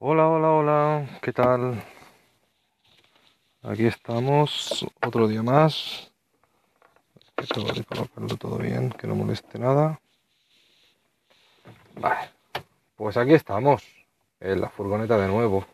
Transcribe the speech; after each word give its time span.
Hola, 0.00 0.28
hola, 0.28 0.50
hola, 0.52 1.18
¿qué 1.20 1.32
tal? 1.32 1.82
Aquí 3.64 3.84
estamos, 3.84 4.86
otro 5.04 5.26
día 5.26 5.42
más. 5.42 6.12
Acabo 7.36 7.72
de 7.72 7.82
colocarlo 7.82 8.36
todo 8.36 8.58
bien, 8.58 8.90
que 8.90 9.08
no 9.08 9.16
moleste 9.16 9.58
nada. 9.58 10.00
Vale, 11.96 12.30
pues 12.94 13.16
aquí 13.16 13.34
estamos, 13.34 13.82
en 14.38 14.60
la 14.60 14.68
furgoneta 14.68 15.18
de 15.18 15.26
nuevo. 15.26 15.66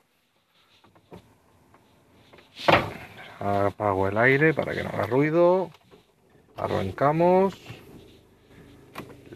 Apago 3.41 4.09
el 4.09 4.16
aire 4.16 4.54
para 4.54 4.72
que 4.72 4.84
no 4.84 4.88
haga 4.88 5.06
ruido. 5.06 5.70
Arrancamos. 6.56 7.59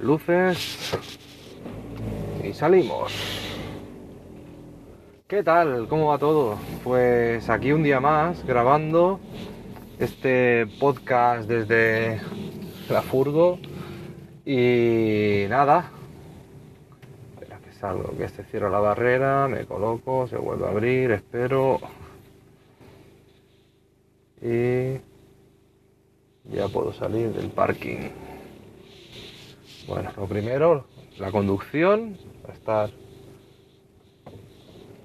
Luces. 0.01 0.97
Y 2.43 2.55
salimos. 2.55 3.38
¿Qué 5.29 5.43
tal? 5.43 5.89
¿Cómo 5.89 6.07
va 6.07 6.17
todo? 6.17 6.57
Pues 6.83 7.51
aquí 7.51 7.71
un 7.71 7.83
día 7.83 8.01
más 8.01 8.47
grabando 8.47 9.21
este 9.99 10.67
podcast 10.81 11.47
desde 11.47 12.19
la 12.89 13.03
furgo 13.03 13.59
y 14.47 15.45
nada. 15.51 15.91
Espera 17.35 17.59
que 17.59 17.73
salgo, 17.75 18.17
que 18.17 18.27
se 18.31 18.43
cierra 18.45 18.71
la 18.71 18.79
barrera, 18.79 19.49
me 19.49 19.67
coloco, 19.67 20.27
se 20.29 20.39
vuelve 20.39 20.65
a 20.65 20.71
abrir, 20.71 21.11
espero. 21.11 21.79
Y 24.41 24.95
ya 26.57 26.69
puedo 26.73 26.95
salir 26.95 27.35
del 27.35 27.51
parking. 27.51 28.09
Bueno, 29.87 30.11
lo 30.17 30.25
primero, 30.25 30.87
la 31.19 31.31
conducción, 31.31 32.17
a 32.49 32.53
estar 32.53 32.89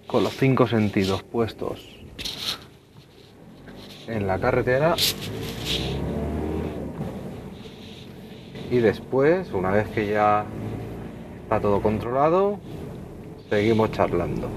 con 0.08 0.24
los 0.24 0.36
cinco 0.36 0.68
sentidos 0.68 1.24
puestos 1.24 1.98
en 4.08 4.28
la 4.28 4.40
carretera 4.40 4.96
y 8.74 8.80
después, 8.80 9.52
una 9.54 9.70
vez 9.72 9.88
que 9.90 10.08
ya 10.08 10.46
está 11.44 11.60
todo 11.60 11.82
controlado, 11.82 12.60
seguimos 13.50 13.92
charlando. 13.92 14.50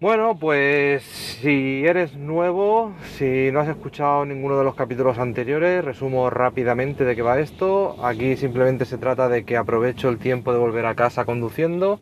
Bueno, 0.00 0.38
pues 0.38 1.02
si 1.02 1.84
eres 1.84 2.14
nuevo, 2.14 2.92
si 3.16 3.50
no 3.52 3.60
has 3.60 3.68
escuchado 3.68 4.24
ninguno 4.24 4.56
de 4.56 4.64
los 4.64 4.76
capítulos 4.76 5.18
anteriores, 5.18 5.84
resumo 5.84 6.30
rápidamente 6.30 7.04
de 7.04 7.16
qué 7.16 7.22
va 7.22 7.38
esto. 7.40 7.96
Aquí 8.02 8.36
simplemente 8.36 8.84
se 8.84 8.96
trata 8.96 9.28
de 9.28 9.44
que 9.44 9.56
aprovecho 9.56 10.08
el 10.08 10.18
tiempo 10.18 10.52
de 10.52 10.58
volver 10.58 10.86
a 10.86 10.94
casa 10.94 11.24
conduciendo 11.24 12.00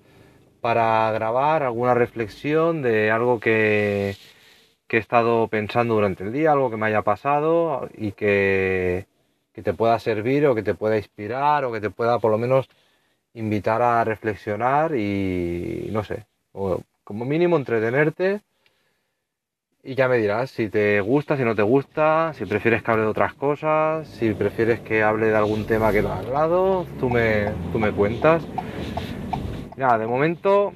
para 0.67 1.13
grabar 1.13 1.63
alguna 1.63 1.95
reflexión 1.95 2.83
de 2.83 3.13
algo 3.13 3.39
que, 3.39 4.17
que 4.89 4.97
he 4.97 5.01
estado 5.01 5.47
pensando 5.47 5.95
durante 5.95 6.25
el 6.25 6.33
día, 6.33 6.51
algo 6.51 6.71
que 6.71 6.77
me 6.77 6.87
haya 6.87 7.03
pasado 7.03 7.89
y 7.97 8.11
que, 8.11 9.07
que 9.53 9.63
te 9.63 9.75
pueda 9.75 9.97
servir 10.01 10.45
o 10.45 10.57
que 10.57 10.65
te 10.65 10.75
pueda 10.75 10.97
inspirar 10.97 11.65
o 11.65 11.71
que 11.71 11.81
te 11.81 11.91
pueda 11.91 12.19
por 12.19 12.33
lo 12.33 12.39
menos 12.39 12.69
invitar 13.33 13.81
a 13.81 14.03
reflexionar 14.03 14.97
y 14.97 15.89
no 15.93 16.03
sé, 16.03 16.27
o 16.53 16.81
como 17.05 17.25
mínimo 17.25 17.57
entretenerte 17.57 18.41
y 19.85 19.95
ya 19.95 20.09
me 20.09 20.17
dirás 20.17 20.51
si 20.51 20.69
te 20.69 21.01
gusta, 21.01 21.37
si 21.37 21.45
no 21.45 21.55
te 21.55 21.63
gusta, 21.63 22.33
si 22.35 22.45
prefieres 22.45 22.83
que 22.83 22.91
hable 22.91 23.05
de 23.05 23.11
otras 23.11 23.35
cosas, 23.35 24.09
si 24.09 24.35
prefieres 24.35 24.81
que 24.81 25.05
hable 25.05 25.27
de 25.27 25.37
algún 25.37 25.65
tema 25.65 25.93
que 25.93 26.03
no 26.03 26.13
has 26.13 26.27
hablado, 26.27 26.87
tú 26.99 27.09
me, 27.09 27.53
tú 27.73 27.79
me 27.79 27.93
cuentas. 27.93 28.43
De 29.77 30.07
momento 30.07 30.73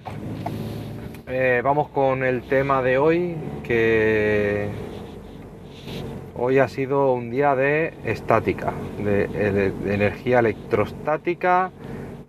eh, 1.26 1.62
vamos 1.64 1.88
con 1.88 2.22
el 2.22 2.42
tema 2.42 2.82
de 2.82 2.98
hoy, 2.98 3.34
que 3.64 4.68
hoy 6.36 6.58
ha 6.58 6.68
sido 6.68 7.14
un 7.14 7.30
día 7.30 7.56
de 7.56 7.94
estática, 8.05 8.74
de 9.02 9.72
energía 9.86 10.40
electrostática, 10.40 11.70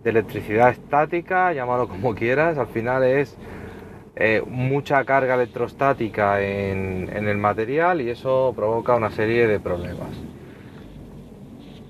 de 0.02 0.10
electricidad 0.10 0.70
estática, 0.70 1.52
llámalo 1.52 1.88
como 1.88 2.14
quieras, 2.14 2.56
al 2.56 2.68
final 2.68 3.04
es 3.04 3.36
eh, 4.16 4.42
mucha 4.48 5.04
carga 5.04 5.34
electrostática 5.34 6.40
en, 6.40 7.10
en 7.14 7.28
el 7.28 7.36
material 7.36 8.00
y 8.00 8.08
eso 8.08 8.54
provoca 8.56 8.96
una 8.96 9.10
serie 9.10 9.46
de 9.46 9.60
problemas. 9.60 10.08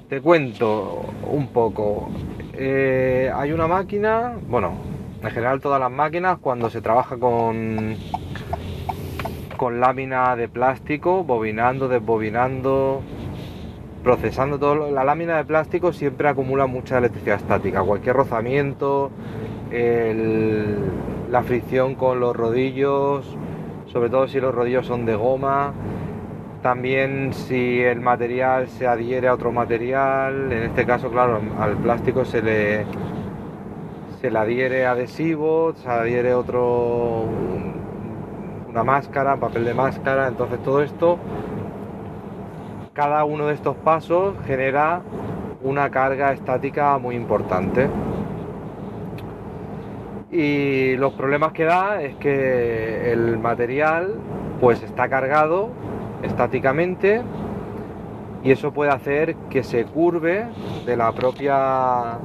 Te 0.08 0.20
cuento 0.20 1.04
un 1.30 1.46
poco. 1.52 2.10
Eh, 2.54 3.30
hay 3.34 3.52
una 3.52 3.66
máquina, 3.66 4.34
bueno, 4.48 4.72
en 5.22 5.30
general 5.30 5.60
todas 5.60 5.80
las 5.80 5.90
máquinas 5.90 6.38
cuando 6.38 6.68
se 6.70 6.80
trabaja 6.82 7.16
con, 7.16 7.96
con 9.56 9.80
lámina 9.80 10.36
de 10.36 10.48
plástico, 10.48 11.24
bobinando, 11.24 11.88
desbobinando, 11.88 13.00
procesando 14.02 14.58
todo, 14.58 14.74
lo- 14.74 14.90
la 14.90 15.04
lámina 15.04 15.36
de 15.38 15.44
plástico 15.44 15.92
siempre 15.92 16.28
acumula 16.28 16.66
mucha 16.66 16.98
electricidad 16.98 17.36
estática. 17.36 17.82
Cualquier 17.82 18.16
rozamiento, 18.16 19.10
la 21.30 21.42
fricción 21.44 21.94
con 21.94 22.20
los 22.20 22.36
rodillos, 22.36 23.24
sobre 23.90 24.10
todo 24.10 24.28
si 24.28 24.40
los 24.40 24.54
rodillos 24.54 24.86
son 24.86 25.06
de 25.06 25.14
goma, 25.14 25.72
también 26.62 27.32
si 27.32 27.80
el 27.82 28.00
material 28.00 28.68
se 28.68 28.86
adhiere 28.86 29.26
a 29.28 29.34
otro 29.34 29.50
material, 29.50 30.52
en 30.52 30.62
este 30.62 30.86
caso, 30.86 31.10
claro, 31.10 31.40
al 31.58 31.76
plástico 31.76 32.24
se 32.24 32.40
le, 32.40 32.86
se 34.20 34.30
le 34.30 34.38
adhiere 34.38 34.86
adhesivo, 34.86 35.74
se 35.74 35.88
adhiere 35.88 36.34
otro, 36.34 37.22
un- 37.22 37.72
una 38.70 38.84
máscara, 38.84 39.36
papel 39.36 39.64
de 39.64 39.74
máscara, 39.74 40.28
entonces 40.28 40.62
todo 40.62 40.82
esto, 40.82 41.18
cada 42.92 43.24
uno 43.24 43.46
de 43.48 43.54
estos 43.54 43.76
pasos 43.76 44.34
genera 44.46 45.02
una 45.62 45.90
carga 45.90 46.32
estática 46.32 46.96
muy 46.98 47.16
importante. 47.16 47.88
Y 50.30 50.96
los 50.96 51.12
problemas 51.12 51.52
que 51.52 51.64
da 51.64 52.00
es 52.02 52.14
que 52.16 53.12
el 53.12 53.38
material 53.38 54.14
pues 54.60 54.82
está 54.82 55.08
cargado 55.08 55.70
estáticamente 56.22 57.22
y 58.44 58.50
eso 58.50 58.72
puede 58.72 58.90
hacer 58.90 59.36
que 59.50 59.62
se 59.62 59.84
curve 59.84 60.46
de 60.84 60.96
la 60.96 61.12
propia 61.12 62.18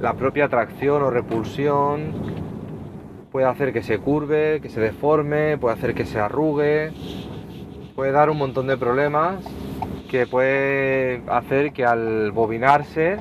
la 0.00 0.12
propia 0.14 0.48
tracción 0.48 1.02
o 1.02 1.10
repulsión. 1.10 2.12
Puede 3.32 3.46
hacer 3.46 3.72
que 3.72 3.82
se 3.82 3.98
curve, 3.98 4.60
que 4.60 4.68
se 4.68 4.80
deforme, 4.80 5.56
puede 5.58 5.74
hacer 5.74 5.94
que 5.94 6.04
se 6.04 6.20
arrugue, 6.20 6.92
puede 7.96 8.12
dar 8.12 8.28
un 8.28 8.36
montón 8.36 8.66
de 8.66 8.76
problemas 8.76 9.42
que 10.10 10.26
puede 10.26 11.22
hacer 11.26 11.72
que 11.72 11.84
al 11.84 12.32
bobinarse 12.32 13.16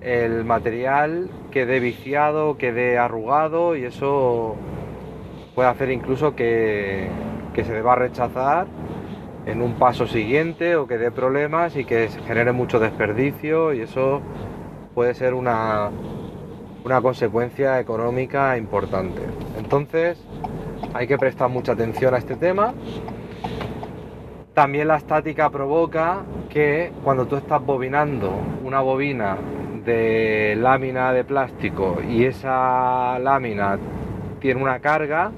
el 0.00 0.44
material 0.44 1.28
quede 1.50 1.80
viciado, 1.80 2.56
quede 2.56 2.96
arrugado 2.96 3.76
y 3.76 3.84
eso 3.84 4.56
puede 5.54 5.68
hacer 5.68 5.90
incluso 5.90 6.34
que, 6.34 7.08
que 7.54 7.64
se 7.64 7.72
deba 7.72 7.94
rechazar 7.94 8.66
en 9.46 9.60
un 9.60 9.74
paso 9.74 10.06
siguiente 10.06 10.76
o 10.76 10.86
que 10.86 10.98
dé 10.98 11.10
problemas 11.10 11.76
y 11.76 11.84
que 11.84 12.08
genere 12.26 12.52
mucho 12.52 12.78
desperdicio 12.78 13.72
y 13.72 13.80
eso 13.80 14.20
puede 14.94 15.14
ser 15.14 15.34
una, 15.34 15.90
una 16.84 17.00
consecuencia 17.00 17.80
económica 17.80 18.56
importante. 18.56 19.22
Entonces 19.58 20.18
hay 20.94 21.06
que 21.06 21.18
prestar 21.18 21.48
mucha 21.48 21.72
atención 21.72 22.14
a 22.14 22.18
este 22.18 22.36
tema. 22.36 22.74
También 24.54 24.88
la 24.88 24.96
estática 24.96 25.48
provoca 25.50 26.22
que 26.50 26.92
cuando 27.02 27.26
tú 27.26 27.36
estás 27.36 27.64
bobinando 27.64 28.32
una 28.62 28.80
bobina 28.80 29.38
de 29.84 30.54
lámina 30.58 31.12
de 31.12 31.24
plástico 31.24 31.98
y 32.06 32.24
esa 32.24 33.18
lámina 33.18 33.78
tiene 34.40 34.62
una 34.62 34.80
carga, 34.80 35.32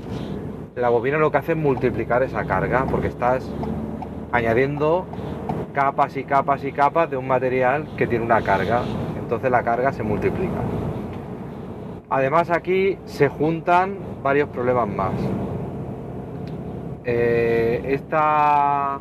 la 0.77 0.89
bobina 0.89 1.19
lo 1.19 1.31
que 1.31 1.39
hace 1.39 1.53
es 1.53 1.59
multiplicar 1.59 2.23
esa 2.23 2.45
carga 2.45 2.85
porque 2.91 3.07
estás 3.09 3.49
añadiendo 4.33 5.07
capas 5.73 6.17
y 6.17 6.25
capas 6.25 6.65
y 6.65 6.73
capas 6.73 7.11
de 7.11 7.17
un 7.17 7.27
material 7.29 7.87
que 7.97 8.07
tiene 8.07 8.25
una 8.25 8.43
carga. 8.43 8.83
Entonces 9.21 9.51
la 9.51 9.63
carga 9.63 9.93
se 9.93 10.03
multiplica. 10.03 10.61
Además 12.11 12.51
aquí 12.51 12.99
se 13.05 13.29
juntan 13.29 13.97
varios 14.23 14.49
problemas 14.49 14.89
más. 14.89 15.13
Eh, 17.05 17.83
esta- 17.89 18.99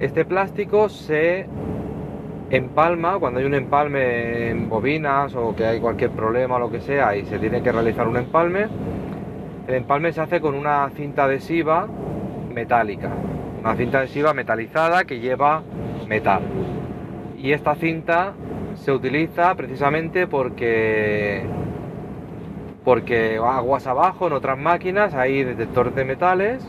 este 0.00 0.24
plástico 0.24 0.88
se 0.88 1.46
empalma 2.50 3.18
cuando 3.18 3.40
hay 3.40 3.46
un 3.46 3.54
empalme 3.54 4.50
en 4.50 4.68
bobinas 4.68 5.34
o 5.34 5.54
que 5.54 5.64
hay 5.64 5.80
cualquier 5.80 6.10
problema 6.10 6.56
o 6.56 6.58
lo 6.58 6.70
que 6.70 6.80
sea 6.80 7.16
y 7.16 7.24
se 7.26 7.38
tiene 7.38 7.62
que 7.62 7.72
realizar 7.72 8.06
un 8.08 8.16
empalme. 8.16 8.66
El 9.66 9.74
empalme 9.74 10.12
se 10.12 10.20
hace 10.20 10.40
con 10.40 10.54
una 10.54 10.90
cinta 10.90 11.24
adhesiva 11.24 11.86
metálica, 12.52 13.10
una 13.60 13.76
cinta 13.76 13.98
adhesiva 13.98 14.34
metalizada 14.34 15.04
que 15.04 15.20
lleva 15.20 15.62
metal. 16.08 16.42
Y 17.38 17.52
esta 17.52 17.74
cinta 17.76 18.32
se 18.74 18.92
utiliza 18.92 19.54
precisamente 19.54 20.26
porque 20.26 21.44
porque 22.84 23.38
aguas 23.38 23.86
abajo 23.86 24.26
en 24.26 24.32
otras 24.32 24.58
máquinas 24.58 25.14
hay 25.14 25.44
detectores 25.44 25.94
de 25.94 26.04
metales, 26.04 26.66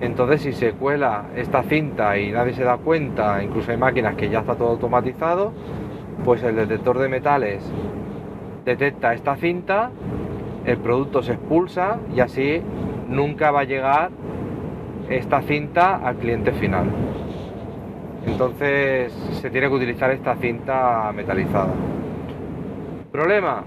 entonces 0.00 0.40
si 0.40 0.52
se 0.52 0.72
cuela 0.72 1.26
esta 1.36 1.62
cinta 1.64 2.16
y 2.16 2.32
nadie 2.32 2.54
se 2.54 2.64
da 2.64 2.78
cuenta, 2.78 3.42
incluso 3.42 3.70
hay 3.70 3.76
máquinas 3.76 4.14
que 4.14 4.30
ya 4.30 4.40
está 4.40 4.54
todo 4.54 4.70
automatizado, 4.70 5.52
pues 6.24 6.42
el 6.42 6.56
detector 6.56 6.98
de 6.98 7.08
metales 7.10 7.62
detecta 8.64 9.12
esta 9.12 9.36
cinta, 9.36 9.90
el 10.64 10.78
producto 10.78 11.22
se 11.22 11.32
expulsa 11.32 11.98
y 12.14 12.20
así 12.20 12.62
nunca 13.08 13.50
va 13.50 13.60
a 13.60 13.64
llegar 13.64 14.10
esta 15.08 15.42
cinta 15.42 15.96
al 15.96 16.16
cliente 16.16 16.52
final. 16.52 16.86
Entonces 18.26 19.12
se 19.40 19.50
tiene 19.50 19.68
que 19.68 19.74
utilizar 19.74 20.10
esta 20.10 20.36
cinta 20.36 21.12
metalizada. 21.14 21.72
Problema. 23.10 23.64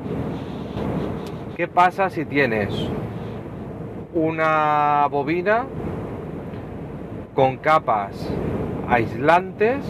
¿Qué 1.55 1.67
pasa 1.67 2.09
si 2.09 2.25
tienes 2.25 2.89
una 4.13 5.07
bobina 5.11 5.65
con 7.33 7.57
capas 7.57 8.33
aislantes, 8.87 9.83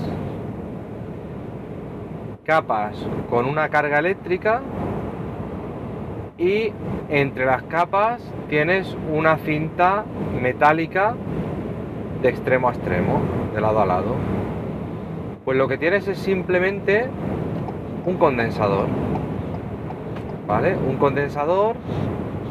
capas 2.43 2.95
con 3.29 3.45
una 3.45 3.69
carga 3.69 3.99
eléctrica 3.99 4.61
y 6.37 6.71
entre 7.09 7.45
las 7.45 7.63
capas 7.63 8.21
tienes 8.49 8.95
una 9.11 9.37
cinta 9.37 10.03
metálica 10.41 11.15
de 12.21 12.29
extremo 12.29 12.69
a 12.69 12.71
extremo, 12.71 13.21
de 13.53 13.61
lado 13.61 13.79
a 13.81 13.85
lado. 13.85 14.15
Pues 15.45 15.57
lo 15.57 15.67
que 15.67 15.77
tienes 15.77 16.07
es 16.07 16.17
simplemente 16.17 17.07
un 18.05 18.17
condensador. 18.17 18.87
¿Vale? 20.47 20.75
Un 20.75 20.97
condensador 20.97 21.75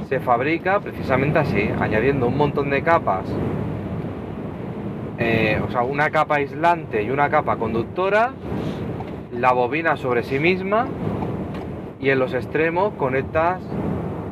se 0.08 0.20
fabrica 0.20 0.80
precisamente 0.80 1.38
así, 1.38 1.70
añadiendo 1.78 2.26
un 2.26 2.36
montón 2.36 2.70
de 2.70 2.82
capas. 2.82 3.26
Eh, 5.18 5.60
o 5.66 5.70
sea, 5.70 5.82
una 5.82 6.10
capa 6.10 6.36
aislante 6.36 7.02
y 7.02 7.10
una 7.10 7.30
capa 7.30 7.56
conductora, 7.56 8.32
la 9.32 9.52
bobina 9.52 9.96
sobre 9.96 10.24
sí 10.24 10.38
misma 10.38 10.88
y 12.04 12.10
en 12.10 12.18
los 12.18 12.34
extremos 12.34 12.92
conectas 12.98 13.62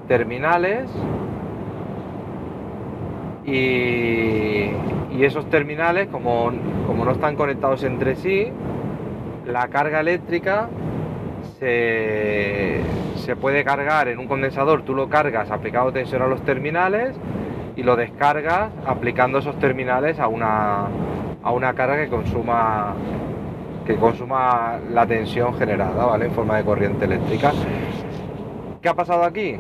terminales 0.07 0.91
y, 3.47 4.71
esos 5.23 5.49
terminales, 5.49 6.09
como, 6.09 6.51
como, 6.87 7.05
no 7.05 7.13
están 7.13 7.37
conectados 7.37 7.85
entre 7.85 8.17
sí, 8.17 8.49
la 9.47 9.69
carga 9.69 10.01
eléctrica 10.01 10.69
se, 11.61 12.81
se, 13.15 13.37
puede 13.37 13.63
cargar 13.63 14.09
en 14.09 14.19
un 14.19 14.27
condensador, 14.27 14.83
tú 14.83 14.95
lo 14.95 15.09
cargas 15.09 15.51
aplicando 15.53 15.93
tensión 15.93 16.23
a 16.23 16.27
los 16.27 16.43
terminales 16.43 17.15
y 17.77 17.85
lo 17.85 17.95
descargas 17.95 18.73
aplicando 18.85 19.39
esos 19.39 19.57
terminales 19.61 20.19
a 20.19 20.27
una, 20.27 20.89
a 21.43 21.53
una 21.53 21.73
carga 21.75 21.99
que 21.99 22.09
consuma 22.09 22.95
que 23.85 23.97
consuma 23.97 24.79
la 24.91 25.07
tensión 25.07 25.55
generada, 25.55 26.07
¿vale? 26.07 26.27
En 26.27 26.33
forma 26.33 26.57
de 26.57 26.65
corriente 26.65 27.05
eléctrica. 27.05 27.53
¿Qué 28.81 28.89
ha 28.89 28.95
pasado 28.95 29.25
aquí? 29.25 29.57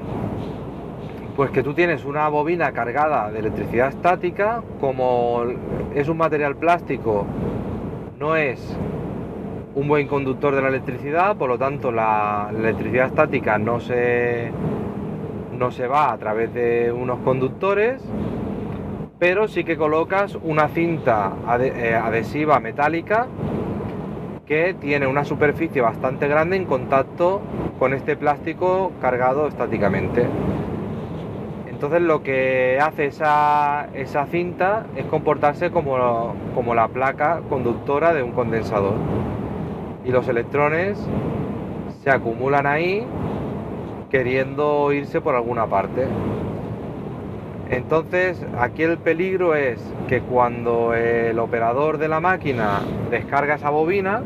Pues 1.37 1.51
que 1.51 1.63
tú 1.63 1.75
tienes 1.75 2.05
una 2.05 2.29
bobina 2.29 2.73
cargada 2.73 3.31
de 3.31 3.39
electricidad 3.39 3.89
estática, 3.89 4.63
como 4.81 5.45
es 5.95 6.09
un 6.09 6.19
material 6.19 6.57
plástico, 6.57 7.27
no 8.19 8.37
es 8.37 8.77
un 9.75 9.89
buen 9.89 10.07
conductor 10.07 10.55
de 10.55 10.63
la 10.63 10.69
electricidad, 10.69 11.37
por 11.37 11.49
lo 11.49 11.59
tanto 11.59 11.91
la, 11.91 12.51
electricidad 12.57 13.07
estática 13.07 13.59
no 13.59 13.81
se, 13.81 14.51
no 15.57 15.71
se 15.71 15.87
va 15.87 16.13
a 16.13 16.19
través 16.19 16.53
de 16.53 16.93
unos 16.93 17.21
conductores, 17.21 18.03
pero 19.19 19.49
sí 19.49 19.65
que 19.65 19.77
colocas 19.77 20.37
una 20.43 20.69
cinta 20.69 21.33
eh, 21.61 21.95
adhesiva 21.95 22.61
metálica 22.61 23.29
que 24.53 24.75
tiene 24.79 25.07
una 25.07 25.25
superficie 25.25 25.81
bastante 25.81 26.29
grande 26.29 26.57
en 26.57 26.67
contacto 26.67 27.41
con 27.79 27.95
este 27.95 28.17
plástico 28.17 28.93
cargado 29.01 29.49
estáticamente. 29.49 30.27
Entonces 31.71 32.03
lo 32.03 32.23
que 32.23 32.79
hace 32.79 33.07
esa, 33.07 33.89
cinta 34.31 34.85
es 34.95 35.07
comportarse 35.07 35.71
como, 35.71 36.35
como 36.55 36.75
la 36.75 36.89
placa 36.89 37.41
conductora 37.49 38.13
de 38.13 38.23
un 38.23 38.33
condensador. 38.33 38.93
Y 40.05 40.11
los 40.11 40.29
electrones 40.29 40.99
se 42.05 42.11
acumulan 42.11 42.67
ahí 42.67 43.07
queriendo 44.11 44.93
irse 44.93 45.23
por 45.23 45.35
alguna 45.35 45.67
parte. 45.67 46.05
Entonces 47.71 48.45
aquí 48.61 48.83
el 48.83 48.99
peligro 48.99 49.55
es 49.55 49.83
que 50.09 50.21
cuando 50.21 50.93
el 50.93 51.39
operador 51.39 51.97
de 51.97 52.09
la 52.09 52.21
máquina 52.21 52.83
descarga 53.11 53.55
esa 53.55 53.71
bobina, 53.71 54.23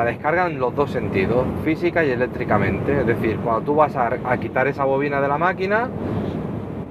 la 0.00 0.06
descarga 0.06 0.46
en 0.46 0.58
los 0.58 0.74
dos 0.74 0.90
sentidos, 0.90 1.44
física 1.62 2.02
y 2.02 2.10
eléctricamente. 2.10 3.00
Es 3.00 3.06
decir, 3.06 3.36
cuando 3.44 3.60
tú 3.66 3.74
vas 3.74 3.94
a, 3.96 4.08
quitar 4.38 4.66
esa 4.66 4.84
bobina 4.84 5.20
de 5.20 5.28
la 5.28 5.36
máquina, 5.36 5.90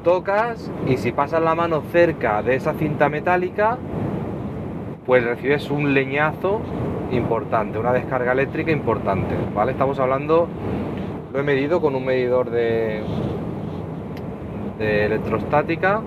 tocas 0.04 0.72
y 0.86 0.98
si 0.98 1.12
pasas 1.12 1.42
la 1.42 1.56
mano 1.56 1.82
cerca 1.92 2.44
de 2.44 2.56
esa 2.56 2.76
cinta 2.76 3.10
metálica, 3.10 3.80
pues 5.08 5.24
recibes 5.24 5.72
un 5.72 5.96
leñazo 5.96 6.62
importante, 7.12 7.80
una 7.80 7.94
descarga 7.94 8.34
eléctrica 8.34 8.72
importante, 8.72 9.34
¿vale? 9.56 9.72
Estamos 9.72 10.00
hablando, 10.00 10.48
lo 11.34 11.40
he 11.40 11.44
medido 11.44 11.82
con 11.82 11.96
un 11.96 12.06
medidor 12.06 12.52
de, 12.52 13.02
de 14.78 15.06
electrostática 15.06 16.02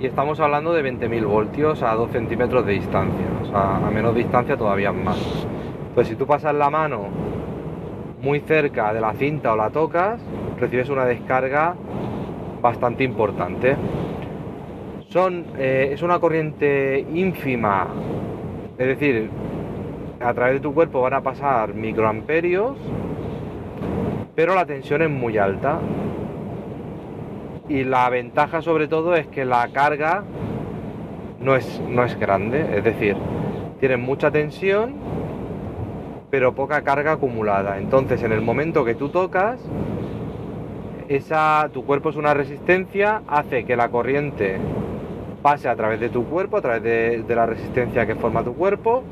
y 0.00 0.06
estamos 0.06 0.40
hablando 0.40 0.72
de 0.72 0.82
20.000 0.82 1.24
voltios 1.26 1.80
a 1.84 1.94
2 1.94 2.10
centímetros 2.10 2.66
de 2.66 2.72
distancia, 2.72 3.26
o 3.40 3.46
sea, 3.46 3.76
a 3.76 3.90
menos 3.92 4.16
distancia 4.16 4.56
todavía 4.56 4.90
más. 4.90 5.46
Pues 5.94 6.08
si 6.08 6.16
tú 6.16 6.26
pasas 6.26 6.54
la 6.54 6.70
mano 6.70 7.08
muy 8.22 8.40
cerca 8.40 8.94
de 8.94 9.00
la 9.00 9.12
cinta 9.12 9.52
o 9.52 9.56
la 9.56 9.70
tocas, 9.70 10.20
recibes 10.58 10.88
una 10.88 11.04
descarga 11.04 11.74
bastante 12.62 13.04
importante. 13.04 13.76
Eh, 15.58 15.90
es 15.92 16.00
una 16.00 16.18
corriente 16.18 17.06
ínfima, 17.12 17.86
es 18.78 18.86
decir, 18.86 19.28
a 20.20 20.32
través 20.32 20.54
de 20.54 20.60
tu 20.60 20.72
cuerpo 20.72 21.02
van 21.02 21.12
a 21.12 21.20
pasar 21.20 21.74
microamperios, 21.74 22.78
pero 24.34 24.54
la 24.54 24.64
tensión 24.64 25.02
es 25.02 25.10
muy 25.10 25.36
alta. 25.36 25.78
Y 27.68 27.84
la 27.84 28.08
ventaja 28.08 28.62
sobre 28.62 28.88
todo 28.88 29.14
es 29.14 29.26
que 29.26 29.44
la 29.44 29.68
carga 29.68 30.24
no 31.40 31.56
es, 31.56 31.82
no 31.86 32.04
es 32.04 32.18
grande, 32.18 32.78
es 32.78 32.82
decir, 32.82 33.16
tienes 33.80 33.98
mucha 33.98 34.30
tensión 34.30 34.94
pero 36.32 36.54
poca 36.54 36.80
carga 36.80 37.12
acumulada. 37.12 37.76
Entonces, 37.76 38.22
en 38.22 38.32
el 38.32 38.40
momento 38.40 38.86
que 38.86 38.94
tú 38.94 39.10
tocas, 39.10 39.60
esa, 41.06 41.68
tu 41.74 41.84
cuerpo 41.84 42.08
es 42.08 42.16
una 42.16 42.32
resistencia, 42.32 43.20
hace 43.28 43.66
que 43.66 43.76
la 43.76 43.90
corriente 43.90 44.56
pase 45.42 45.68
a 45.68 45.76
través 45.76 46.00
de 46.00 46.08
tu 46.08 46.24
cuerpo, 46.24 46.56
a 46.56 46.62
través 46.62 46.82
de, 47.28 47.34
la 47.34 47.44
resistencia 47.44 48.06
que 48.06 48.14
forma 48.14 48.42
tu 48.42 48.54
cuerpo. 48.54 49.02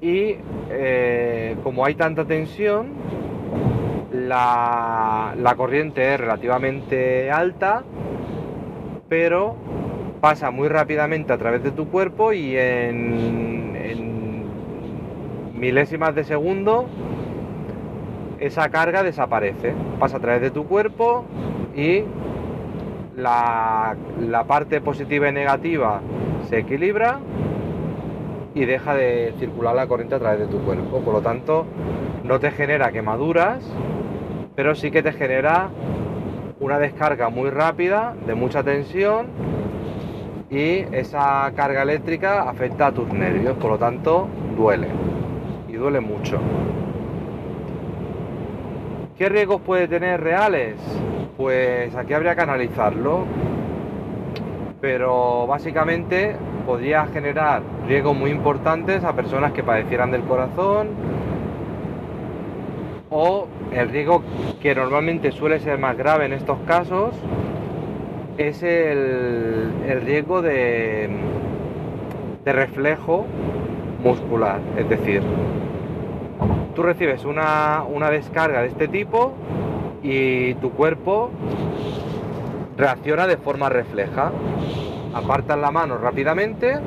Y 0.00 0.34
eh, 0.68 1.54
como 1.62 1.84
hay 1.84 1.94
tanta 1.94 2.24
tensión, 2.24 2.88
la, 4.12 5.54
corriente 5.56 6.12
es 6.12 6.18
relativamente 6.18 7.30
alta, 7.30 7.84
pero 9.08 9.54
pasa 10.20 10.50
muy 10.50 10.66
rápidamente 10.66 11.32
a 11.32 11.38
través 11.38 11.62
de 11.62 11.70
tu 11.70 11.88
cuerpo 11.88 12.32
y 12.32 12.56
en 12.56 14.19
milésimas 15.60 16.14
de 16.14 16.24
segundo 16.24 16.86
esa 18.40 18.70
carga 18.70 19.02
desaparece, 19.02 19.74
pasa 19.98 20.16
a 20.16 20.20
través 20.20 20.40
de 20.40 20.50
tu 20.50 20.64
cuerpo 20.64 21.26
y 21.76 22.04
la, 23.14 23.94
parte 24.48 24.80
positiva 24.80 25.28
y 25.28 25.32
negativa 25.32 26.00
se 26.48 26.60
equilibra 26.60 27.20
y 28.54 28.64
deja 28.64 28.94
de 28.94 29.34
circular 29.38 29.76
la 29.76 29.86
corriente 29.86 30.14
a 30.14 30.18
través 30.18 30.40
de 30.40 30.46
tu 30.46 30.58
cuerpo. 30.64 31.00
Por 31.00 31.12
lo 31.12 31.20
tanto, 31.20 31.66
no 32.24 32.40
te 32.40 32.50
genera 32.50 32.90
quemaduras, 32.90 33.62
pero 34.56 34.74
sí 34.74 34.90
que 34.90 35.02
te 35.02 35.12
genera 35.12 35.68
una 36.58 36.78
descarga 36.78 37.28
muy 37.28 37.50
rápida, 37.50 38.14
de 38.26 38.34
mucha 38.34 38.62
tensión, 38.62 39.26
y 40.48 40.86
esa 40.92 41.52
carga 41.54 41.82
eléctrica 41.82 42.48
afecta 42.48 42.86
a 42.86 42.92
tus 42.92 43.12
nervios, 43.12 43.56
por 43.58 43.72
lo 43.72 43.78
tanto, 43.78 44.28
duele 44.56 45.09
duele 45.80 46.00
mucho. 46.00 46.38
¿Qué 49.18 49.28
riesgos 49.28 49.60
puede 49.62 49.88
tener 49.88 50.20
reales? 50.20 50.76
Pues 51.36 51.94
aquí 51.96 52.14
habría 52.14 52.34
que 52.34 52.42
analizarlo, 52.42 53.24
pero 54.80 55.46
básicamente 55.46 56.36
podría 56.66 57.06
generar 57.06 57.62
riesgos 57.88 58.16
muy 58.16 58.30
importantes 58.30 59.02
a 59.04 59.14
personas 59.14 59.52
que 59.52 59.62
padecieran 59.62 60.10
del 60.10 60.22
corazón, 60.22 60.88
O 63.12 63.48
el 63.72 63.88
riesgo 63.88 64.22
que 64.62 64.72
normalmente 64.72 65.32
suele 65.32 65.58
ser 65.58 65.78
más 65.78 65.96
grave 65.96 66.26
en 66.26 66.32
estos 66.32 66.58
casos 66.60 67.12
es 68.38 68.62
el, 68.62 70.00
riesgo 70.04 70.40
de, 70.42 71.10
reflejo 72.44 73.26
muscular. 74.02 74.60
Es 74.78 74.88
decir, 74.88 75.22
recibes 76.82 77.24
una, 77.24 77.82
una 77.82 78.10
descarga 78.10 78.62
de 78.62 78.68
este 78.68 78.88
tipo 78.88 79.32
y 80.02 80.54
tu 80.54 80.70
cuerpo 80.72 81.30
reacciona 82.76 83.26
de 83.26 83.36
forma 83.36 83.68
refleja. 83.68 84.32
Apartas 85.14 85.58
la 85.58 85.70
mano 85.70 85.98
rápidamente 85.98 86.78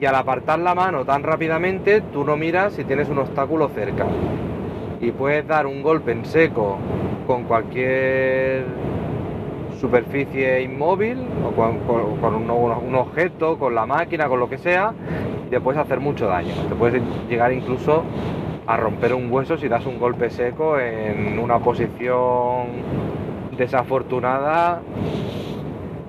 y 0.00 0.06
al 0.06 0.14
apartar 0.14 0.58
la 0.58 0.74
mano 0.74 1.04
tan 1.04 1.22
rápidamente 1.22 2.00
tú 2.00 2.24
no 2.24 2.36
miras 2.36 2.72
si 2.72 2.84
tienes 2.84 3.08
un 3.08 3.18
obstáculo 3.18 3.68
cerca 3.68 4.06
y 5.00 5.12
puedes 5.12 5.46
dar 5.46 5.66
un 5.66 5.82
golpe 5.82 6.12
en 6.12 6.24
seco 6.24 6.78
con 7.26 7.44
cualquier 7.44 8.64
superficie 9.80 10.62
inmóvil 10.62 11.18
o 11.44 11.52
con, 11.52 12.34
un, 12.34 12.94
objeto, 12.94 13.58
con 13.58 13.74
la 13.74 13.86
máquina, 13.86 14.28
con 14.28 14.38
lo 14.38 14.48
que 14.50 14.58
sea, 14.58 14.92
y 15.46 15.50
te 15.50 15.60
puedes 15.60 15.80
hacer 15.80 16.00
mucho 16.00 16.26
daño. 16.26 16.52
Te 16.68 16.74
puedes 16.74 17.02
llegar 17.28 17.52
incluso 17.52 18.04
a 18.70 18.76
romper 18.76 19.14
un 19.14 19.32
hueso 19.32 19.58
si 19.58 19.66
das 19.66 19.84
un 19.84 19.98
golpe 19.98 20.30
seco 20.30 20.78
en 20.78 21.40
una 21.40 21.58
posición 21.58 22.68
desafortunada 23.58 24.80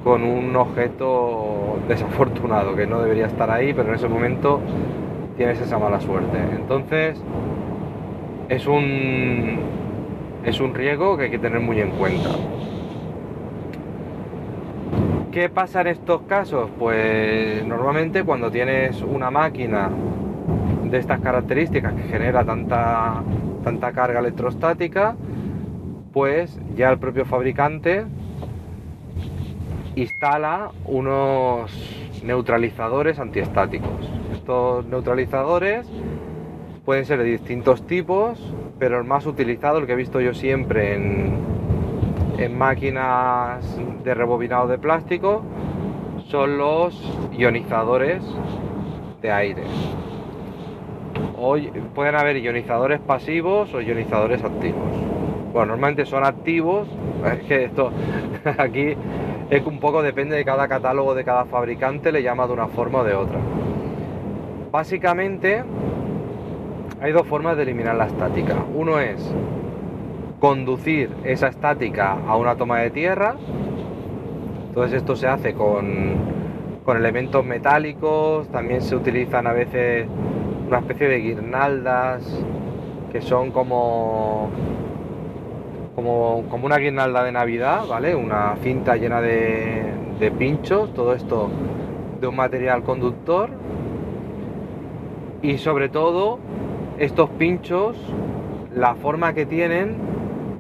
con 0.04 0.24
un 0.24 0.56
objeto 0.56 1.80
desafortunado 1.88 2.76
que 2.76 2.86
no 2.86 3.02
debería 3.02 3.26
estar 3.26 3.50
ahí, 3.50 3.74
pero 3.74 3.90
en 3.90 3.96
ese 3.96 4.08
momento 4.08 4.62
tienes 5.38 5.60
esa 5.60 5.80
mala 5.80 6.00
suerte. 6.02 6.38
Entonces, 6.56 7.20
es 8.48 8.68
un, 8.68 9.58
es 10.46 10.60
un 10.60 10.76
riesgo 10.76 11.18
que 11.18 11.24
hay 11.24 11.32
que 11.32 11.40
tener 11.40 11.62
muy 11.62 11.82
en 11.82 11.90
cuenta. 11.90 12.30
¿Qué 15.32 15.50
pasa 15.50 15.82
en 15.82 15.88
estos 15.88 16.22
casos? 16.24 16.70
Pues 16.78 17.66
normalmente 17.66 18.24
cuando 18.24 18.52
tienes 18.52 19.02
una 19.02 19.32
máquina 19.32 19.90
de 20.84 20.98
estas 20.98 21.20
características 21.22 21.94
que 21.94 22.04
genera 22.04 22.44
tanta, 22.44 23.24
tanta 23.64 23.92
carga 23.92 24.20
electrostática, 24.20 25.16
pues 26.14 26.60
ya 26.76 26.90
el 26.90 27.00
propio 27.00 27.26
fabricante 27.26 28.06
instala 29.96 30.72
unos 30.86 31.72
neutralizadores 32.24 33.20
antiestáticos. 33.20 34.10
Estos 34.34 34.86
neutralizadores 34.86 35.88
pueden 36.86 37.06
ser 37.06 37.20
de 37.20 37.26
distintos 37.26 37.86
tipos, 37.86 38.54
pero 38.80 38.98
el 38.98 39.06
más 39.06 39.26
utilizado, 39.26 39.78
el 39.78 39.86
que 39.86 39.94
he 39.94 39.96
visto 39.96 40.20
yo 40.20 40.34
siempre 40.34 40.96
en, 40.96 41.38
en 42.38 42.58
máquinas 42.58 43.80
de 44.04 44.14
rebobinado 44.14 44.68
de 44.68 44.78
plástico, 44.78 45.44
son 46.28 46.58
los 46.58 47.00
ionizadores 47.38 48.24
de 49.22 49.32
aire. 49.32 49.64
Pueden 51.96 52.16
haber 52.16 52.38
ionizadores 52.38 53.00
pasivos 53.00 53.74
o 53.74 53.82
ionizadores 53.82 54.44
activos. 54.44 54.92
Bueno, 55.54 55.68
normalmente 55.68 56.06
son 56.06 56.26
activos, 56.26 56.88
es 57.26 57.44
que 57.44 57.66
esto 57.66 57.92
aquí 58.58 58.96
es 59.50 59.66
un 59.66 59.80
poco 59.80 60.02
depende 60.02 60.36
de 60.36 60.46
cada 60.46 60.68
catálogo 60.68 61.14
de 61.14 61.26
cada 61.26 61.46
fabricante, 61.46 62.12
le 62.12 62.24
llama 62.24 62.48
de 62.48 62.54
una 62.54 62.68
forma 62.68 63.00
o 63.00 63.04
de 63.04 63.14
otra. 63.14 63.40
Básicamente 64.72 65.64
hay 67.02 67.12
dos 67.12 67.28
formas 67.28 67.58
de 67.58 67.64
eliminar 67.64 67.96
la 67.96 68.06
estática. 68.06 68.56
Uno 68.74 69.00
es 69.00 69.34
conducir 70.40 71.10
esa 71.24 71.50
estática 71.50 72.18
a 72.28 72.38
una 72.38 72.56
toma 72.56 72.80
de 72.80 72.92
tierra. 72.92 73.36
Entonces 74.70 75.00
esto 75.00 75.16
se 75.18 75.28
hace 75.28 75.54
con, 75.54 76.14
con 76.86 76.96
elementos 76.96 77.46
metálicos, 77.46 78.48
también 78.50 78.82
se 78.82 78.96
utilizan 78.96 79.48
a 79.48 79.52
veces 79.52 80.08
una 80.72 80.80
especie 80.80 81.10
de 81.10 81.18
guirnaldas 81.18 82.24
que 83.12 83.22
son 83.22 83.52
como 83.52 84.50
como, 85.96 86.38
una 86.64 86.78
guirnalda 86.78 87.26
de 87.26 87.34
Navidad, 87.34 87.86
¿vale? 87.90 88.16
Una 88.16 88.56
cinta 88.64 88.96
llena 88.96 89.20
de, 89.20 89.84
de 90.18 90.32
pinchos, 90.32 90.94
todo 90.94 91.14
esto 91.14 91.50
de 92.22 92.28
un 92.28 92.38
material 92.38 92.84
conductor. 92.84 93.50
Y 95.42 95.58
sobre 95.58 95.90
todo, 95.90 96.40
estos 96.98 97.30
pinchos, 97.32 97.98
la 98.74 98.96
forma 98.96 99.34
que 99.34 99.46
tienen, 99.46 99.98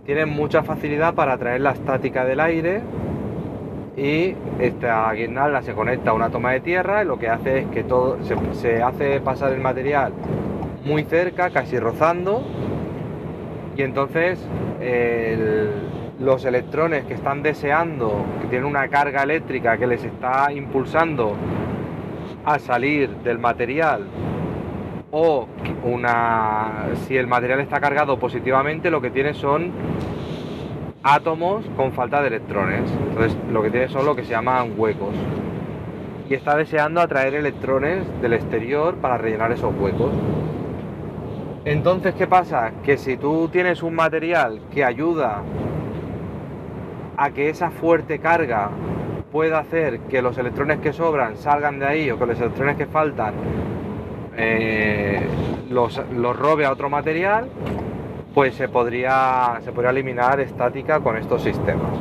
tienen 0.05 0.27
mucha 0.27 0.61
facilidad 0.61 1.13
para 1.13 1.33
atraer 1.33 1.61
la 1.61 1.71
estática 1.71 2.25
del 2.25 2.41
aire 2.41 2.81
y 4.01 4.35
esta 4.59 5.13
guirnalda 5.13 5.61
se 5.61 5.73
conecta 5.73 6.09
a 6.09 6.13
una 6.13 6.31
toma 6.31 6.53
de 6.53 6.61
tierra 6.61 7.03
y 7.03 7.05
lo 7.05 7.19
que 7.19 7.29
hace 7.29 7.59
es 7.59 7.65
que 7.67 7.83
todo 7.83 8.17
se, 8.53 8.81
hace 8.81 9.21
pasar 9.21 9.53
el 9.53 9.61
material 9.61 10.11
muy 10.83 11.03
cerca, 11.03 11.51
casi 11.51 11.77
rozando, 11.77 12.43
y 13.77 13.83
entonces 13.83 14.43
los 16.19 16.45
electrones 16.45 17.05
que 17.05 17.13
están 17.13 17.43
deseando, 17.43 18.25
que 18.41 18.47
tienen 18.47 18.65
una 18.65 18.87
carga 18.87 19.21
eléctrica 19.21 19.77
que 19.77 19.85
les 19.85 20.03
está 20.03 20.51
impulsando 20.51 21.35
a 22.43 22.57
salir 22.57 23.07
del 23.17 23.37
material 23.37 24.07
o 25.11 25.45
una 25.83 26.87
si 27.05 27.17
el 27.17 27.27
material 27.27 27.59
está 27.59 27.79
cargado 27.79 28.17
positivamente 28.17 28.89
lo 28.89 28.99
que 28.99 29.11
tiene 29.11 29.35
son 29.35 29.71
átomos 31.03 31.65
con 31.75 31.91
falta 31.93 32.21
de 32.21 32.27
electrones. 32.27 32.91
Entonces 33.09 33.37
lo 33.51 33.61
que 33.61 33.69
tiene 33.69 33.89
son 33.89 34.05
lo 34.05 34.15
que 34.15 34.23
se 34.23 34.31
llaman 34.31 34.73
huecos. 34.77 35.15
Y 36.29 36.33
está 36.33 36.55
deseando 36.55 37.01
atraer 37.01 37.35
electrones 37.35 38.05
del 38.21 38.33
exterior 38.33 38.95
para 38.95 39.17
rellenar 39.17 39.51
esos 39.51 39.73
huecos. 39.77 40.11
Entonces, 41.65 42.15
¿qué 42.15 42.25
pasa? 42.25 42.71
Que 42.83 42.97
si 42.97 43.17
tú 43.17 43.49
tienes 43.51 43.83
un 43.83 43.93
material 43.93 44.61
que 44.73 44.83
ayuda 44.83 45.43
a 47.17 47.29
que 47.31 47.49
esa 47.49 47.69
fuerte 47.69 48.17
carga 48.19 48.71
pueda 49.31 49.59
hacer 49.59 49.99
que 50.01 50.21
los 50.21 50.37
electrones 50.37 50.79
que 50.79 50.91
sobran 50.91 51.37
salgan 51.37 51.79
de 51.79 51.85
ahí 51.85 52.11
o 52.11 52.17
que 52.17 52.25
los 52.25 52.39
electrones 52.39 52.77
que 52.77 52.87
faltan 52.87 53.33
eh, 54.37 55.21
los, 55.69 56.01
los, 56.15 56.35
robe 56.35 56.65
a 56.65 56.71
otro 56.71 56.89
material, 56.89 57.47
pues 58.33 58.55
se 58.55 58.69
podría, 58.69 59.59
se 59.61 59.71
podría 59.71 59.91
eliminar 59.91 60.39
estática 60.39 60.99
con 60.99 61.17
estos 61.17 61.41
sistemas. 61.41 61.91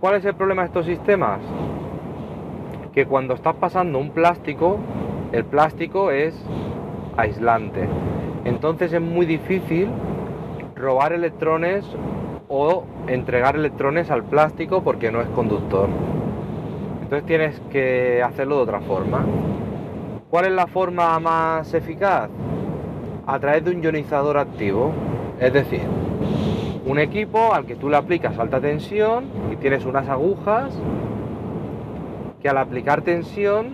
¿Cuál 0.00 0.16
es 0.16 0.24
el 0.24 0.34
problema 0.34 0.62
de 0.62 0.66
estos 0.68 0.86
sistemas? 0.86 1.40
Que 2.92 3.06
cuando 3.06 3.34
estás 3.34 3.54
pasando 3.56 3.98
un 3.98 4.10
plástico, 4.10 4.78
el 5.32 5.44
plástico 5.44 6.10
es 6.10 6.34
aislante. 7.16 7.88
Entonces 8.44 8.92
es 8.92 9.00
muy 9.00 9.24
difícil 9.24 9.88
robar 10.74 11.12
electrones 11.12 11.86
o 12.48 12.84
entregar 13.06 13.56
electrones 13.56 14.10
al 14.10 14.24
plástico 14.24 14.82
porque 14.82 15.10
no 15.10 15.20
es 15.20 15.28
conductor. 15.28 15.88
Entonces 17.02 17.26
tienes 17.26 17.60
que 17.70 18.22
hacerlo 18.22 18.56
de 18.56 18.62
otra 18.62 18.80
forma. 18.80 19.24
¿Cuál 20.28 20.46
es 20.46 20.52
la 20.52 20.66
forma 20.66 21.18
más 21.20 21.72
eficaz? 21.72 22.28
A 23.26 23.38
través 23.38 23.64
de 23.64 23.70
un 23.70 23.82
ionizador 23.82 24.38
activo. 24.38 24.92
Es 25.40 25.52
decir, 25.52 25.82
un 26.84 26.98
equipo 26.98 27.52
al 27.52 27.66
que 27.66 27.76
tú 27.76 27.88
le 27.88 27.96
aplicas 27.96 28.38
alta 28.38 28.60
tensión 28.60 29.24
y 29.52 29.56
tienes 29.56 29.84
unas 29.84 30.08
agujas 30.08 30.72
que 32.42 32.48
al 32.48 32.58
aplicar 32.58 33.02
tensión 33.02 33.70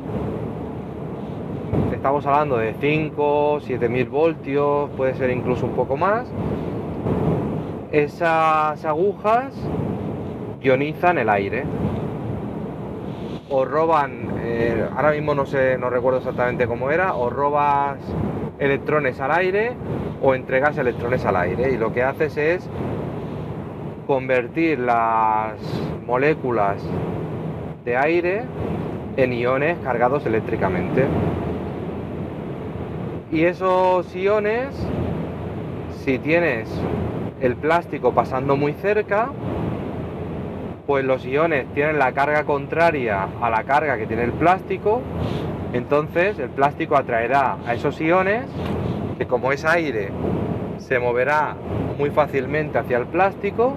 estamos 1.93 2.25
hablando 2.26 2.59
de 2.59 2.75
5, 2.81 3.61
7000 3.61 4.09
voltios, 4.09 4.90
puede 4.97 5.14
ser 5.14 5.31
incluso 5.31 5.67
un 5.67 5.73
poco 5.73 5.97
más. 5.97 6.28
Esas 7.90 8.85
agujas 8.85 9.52
ionizan 10.61 11.19
el 11.19 11.28
aire 11.28 11.64
o 13.50 13.64
roban, 13.64 14.28
eh, 14.43 14.87
ahora 14.95 15.12
mismo 15.12 15.35
no 15.35 15.47
sé, 15.47 15.78
no 15.78 15.90
recuerdo 15.90 16.19
exactamente 16.19 16.67
cómo 16.67 16.90
era, 16.90 17.14
o 17.14 17.31
robas 17.31 17.99
electrones 18.59 19.21
al 19.21 19.33
aire 19.33 19.73
o 20.23 20.35
entregas 20.35 20.77
electrones 20.79 21.25
al 21.25 21.37
aire 21.37 21.73
y 21.73 21.77
lo 21.77 21.93
que 21.93 22.03
haces 22.03 22.37
es 22.37 22.69
convertir 24.07 24.79
las 24.79 25.61
moléculas 26.07 26.83
de 27.85 27.97
aire 27.97 28.43
en 29.17 29.33
iones 29.33 29.79
cargados 29.85 30.25
eléctricamente. 30.27 31.05
Y 33.31 33.45
esos 33.45 34.15
iones, 34.17 34.69
si 36.05 36.19
tienes 36.19 36.69
el 37.41 37.57
plástico 37.57 38.12
pasando 38.12 38.57
muy 38.57 38.73
cerca, 38.73 39.29
pues 40.87 41.05
los 41.05 41.27
iones 41.27 41.67
tienen 41.75 41.99
la 41.99 42.12
carga 42.12 42.45
contraria 42.45 43.29
a 43.43 43.50
la 43.50 43.65
carga 43.65 43.99
que 43.99 44.07
tiene 44.07 44.25
el 44.25 44.33
plástico, 44.33 45.03
entonces 45.72 46.38
el 46.38 46.50
plástico 46.50 46.96
atraerá 46.96 47.56
a 47.66 47.75
esos 47.75 48.00
iones, 48.00 48.44
que 49.18 49.26
como 49.26 49.52
es 49.52 49.64
aire 49.64 50.10
se 50.78 50.98
moverá 50.98 51.56
muy 51.98 52.10
fácilmente 52.10 52.78
hacia 52.78 52.98
el 52.98 53.06
plástico 53.06 53.75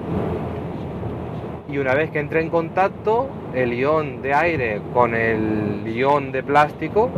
y 1.70 1.78
una 1.78 1.94
vez 1.94 2.12
que 2.12 2.20
entre 2.20 2.42
en 2.42 2.50
contacto 2.50 3.28
el 3.54 3.74
ion 3.74 4.22
de 4.22 4.34
aire 4.34 4.82
con 4.94 5.16
el 5.16 5.84
ion 5.88 6.32
de 6.32 6.44
plástico 6.44 7.10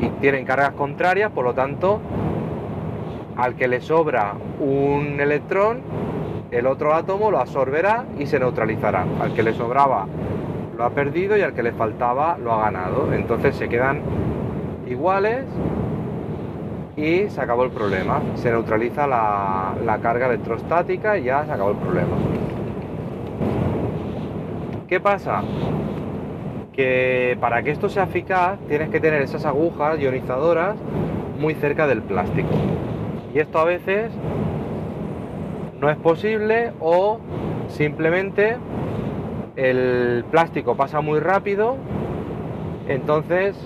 y 0.00 0.08
tienen 0.20 0.44
cargas 0.44 0.72
contrarias, 0.72 1.30
por 1.30 1.44
lo 1.44 1.54
tanto, 1.54 2.00
al 3.36 3.54
que 3.56 3.68
le 3.68 3.80
sobra 3.80 4.34
un 4.60 5.18
electrón, 5.20 5.80
el 6.50 6.66
otro 6.66 6.94
átomo 6.94 7.30
lo 7.30 7.38
absorberá 7.38 8.04
y 8.18 8.26
se 8.26 8.38
neutralizará. 8.38 9.06
Al 9.20 9.32
que 9.34 9.42
le 9.42 9.54
sobraba 9.54 10.06
lo 10.76 10.84
ha 10.84 10.90
perdido 10.90 11.36
y 11.36 11.42
al 11.42 11.52
que 11.52 11.62
le 11.62 11.72
faltaba 11.72 12.38
lo 12.38 12.52
ha 12.52 12.64
ganado. 12.64 13.12
Entonces 13.12 13.54
se 13.56 13.68
quedan 13.68 14.00
iguales 14.86 15.44
y 16.96 17.28
se 17.28 17.40
acabó 17.40 17.64
el 17.64 17.70
problema. 17.70 18.20
Se 18.36 18.50
neutraliza 18.50 19.06
la, 19.06 19.74
la 19.84 19.98
carga 19.98 20.26
electrostática 20.26 21.18
y 21.18 21.24
ya 21.24 21.44
se 21.44 21.52
acabó 21.52 21.70
el 21.70 21.76
problema. 21.76 22.16
¿Qué 24.88 25.00
pasa? 25.00 25.42
Que 26.72 27.36
para 27.40 27.62
que 27.62 27.70
esto 27.70 27.88
sea 27.88 28.04
eficaz 28.04 28.58
tienes 28.68 28.90
que 28.90 29.00
tener 29.00 29.22
esas 29.22 29.44
agujas 29.44 29.98
ionizadoras 29.98 30.76
muy 31.38 31.54
cerca 31.54 31.86
del 31.86 32.02
plástico. 32.02 32.50
Y 33.34 33.38
esto 33.38 33.58
a 33.58 33.64
veces 33.64 34.12
no 35.80 35.90
es 35.90 35.96
posible 35.96 36.72
o 36.80 37.18
simplemente 37.68 38.56
el 39.56 40.24
plástico 40.30 40.76
pasa 40.76 41.00
muy 41.00 41.20
rápido, 41.20 41.76
entonces 42.88 43.56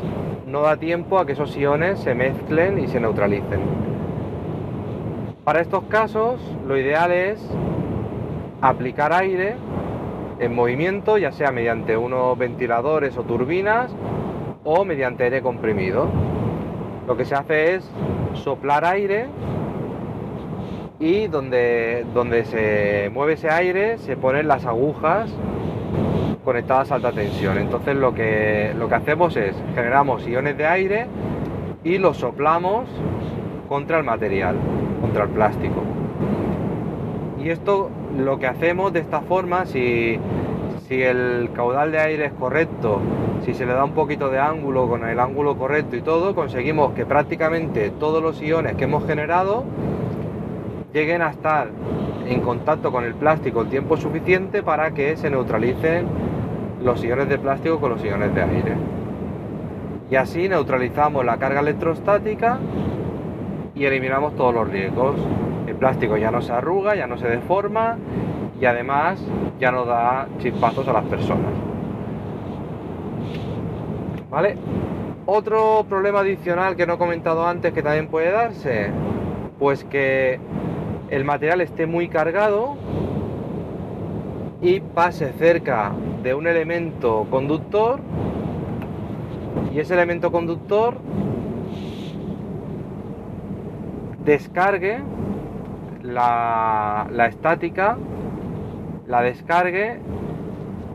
no 0.47 0.62
da 0.62 0.76
tiempo 0.76 1.18
a 1.18 1.26
que 1.26 1.33
esos 1.33 1.57
iones 1.57 1.99
se 2.00 2.14
mezclen 2.14 2.78
y 2.78 2.88
se 2.88 3.00
neutralicen. 3.00 3.61
Para 5.45 5.61
estos 5.61 5.85
casos 5.85 6.40
lo 6.66 6.76
ideal 6.76 7.11
es 7.11 7.40
aplicar 8.61 9.12
aire 9.12 9.57
en 10.40 10.54
movimiento, 10.54 11.18
ya 11.18 11.33
sea 11.33 11.52
mediante 11.52 11.97
unos 11.97 12.37
ventiladores 12.37 13.16
o 13.16 13.23
turbinas 13.23 13.95
o 14.64 14.85
mediante 14.85 15.25
aire 15.25 15.42
comprimido. 15.42 16.09
Lo 17.07 17.16
que 17.16 17.25
se 17.25 17.35
hace 17.35 17.76
es 17.76 17.90
soplar 18.35 18.85
aire 18.85 19.26
y 21.00 21.28
donde, 21.28 22.04
donde 22.12 22.45
se 22.45 23.11
mueve 23.12 23.35
ese 23.35 23.50
aire 23.50 23.99
se 23.99 24.16
ponen 24.16 24.49
las 24.49 24.66
agujas 24.66 25.30
conectadas 26.49 26.90
a 26.90 26.95
alta 26.95 27.12
tensión. 27.12 27.59
Entonces 27.59 27.95
lo 27.95 28.14
que, 28.14 28.73
lo 28.78 28.88
que 28.88 28.95
hacemos 28.95 29.37
es 29.37 29.55
generamos 29.75 30.26
iones 30.26 30.57
de 30.57 30.67
aire 30.67 31.07
y 31.85 31.99
los 31.99 32.17
soplamos 32.17 32.88
contra 33.69 33.99
el 33.99 34.05
material, 34.05 34.57
contra 35.02 35.25
el 35.25 35.28
plástico. 35.28 35.83
Y 37.38 37.50
esto 37.50 37.90
lo 38.17 38.38
que 38.38 38.47
hacemos 38.47 38.95
de 38.95 39.00
esta 39.00 39.21
forma, 39.21 39.67
si, 39.67 40.19
si 40.88 41.02
el 41.02 41.50
caudal 41.55 41.93
de 41.93 41.99
aire 41.99 42.25
es 42.25 42.33
correcto, 42.33 43.02
si 43.45 43.52
se 43.52 43.67
le 43.67 43.75
da 43.75 43.85
un 43.85 43.93
poquito 43.93 44.31
de 44.31 44.38
ángulo 44.38 44.88
con 44.88 45.07
el 45.07 45.21
ángulo 45.21 45.59
correcto 45.59 45.97
y 45.97 46.00
todo, 46.00 46.35
conseguimos 46.35 46.95
que 46.95 47.05
prácticamente 47.05 47.90
todos 47.90 48.23
los 48.23 48.40
iones 48.40 48.75
que 48.76 48.85
hemos 48.85 49.07
generado 49.07 49.64
lleguen 50.95 51.21
a 51.21 51.28
estar 51.28 51.69
en 52.26 52.40
contacto 52.40 52.90
con 52.90 53.05
el 53.05 53.12
plástico 53.12 53.61
el 53.61 53.69
tiempo 53.69 53.99
suficiente 53.99 54.62
para 54.62 54.93
que 54.93 55.14
se 55.19 55.28
neutralicen 55.28 56.07
los 56.82 57.02
iones 57.04 57.28
de 57.28 57.38
plástico 57.38 57.80
con 57.80 57.90
los 57.90 58.04
iones 58.04 58.35
de 58.35 58.42
aire. 58.42 58.75
Y 60.11 60.16
así 60.16 60.49
neutralizamos 60.49 61.25
la 61.25 61.37
carga 61.37 61.61
electrostática 61.61 62.58
y 63.75 63.85
eliminamos 63.85 64.35
todos 64.37 64.54
los 64.54 64.68
riesgos. 64.68 65.16
El 65.66 65.76
plástico 65.76 66.16
ya 66.16 66.30
no 66.30 66.40
se 66.40 66.52
arruga, 66.52 66.94
ya 66.94 67.06
no 67.06 67.18
se 67.18 67.28
deforma 67.28 67.99
y 68.61 68.64
además 68.64 69.23
ya 69.61 69.70
no 69.70 69.85
da 69.85 70.29
chispazos 70.38 70.88
a 70.88 70.92
las 70.92 71.05
personas. 71.05 71.53
¿Vale? 74.31 74.57
Otro 75.26 75.85
problema 75.88 76.20
adicional 76.20 76.74
que 76.74 76.87
no 76.87 76.94
he 76.94 76.98
comentado 76.98 77.46
antes 77.46 77.72
que 77.72 77.83
también 77.83 78.09
puede 78.09 78.31
darse, 78.31 78.90
pues 79.59 79.85
que 79.85 80.40
el 81.11 81.24
material 81.24 81.61
esté 81.61 81.87
muy 81.87 82.09
cargado 82.09 82.76
y 84.61 84.81
pase 84.81 85.33
cerca 85.35 85.92
de 86.23 86.35
un 86.35 86.47
elemento 86.47 87.27
conductor 87.31 88.01
y 89.73 89.79
ese 89.79 89.94
elemento 89.94 90.33
conductor 90.33 90.97
descargue 94.25 95.01
la, 96.03 97.07
estática, 97.29 97.97
la 99.07 99.23
descargue 99.23 100.01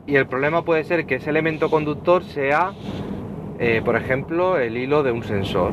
y 0.05 0.15
el 0.15 0.27
problema 0.27 0.63
puede 0.63 0.83
ser 0.83 1.05
que 1.05 1.15
ese 1.15 1.29
elemento 1.29 1.69
conductor 1.69 2.23
sea, 2.23 2.73
eh, 3.59 3.81
por 3.83 3.95
ejemplo, 3.95 4.57
el 4.57 4.77
hilo 4.77 5.03
de 5.03 5.11
un 5.11 5.23
sensor, 5.23 5.71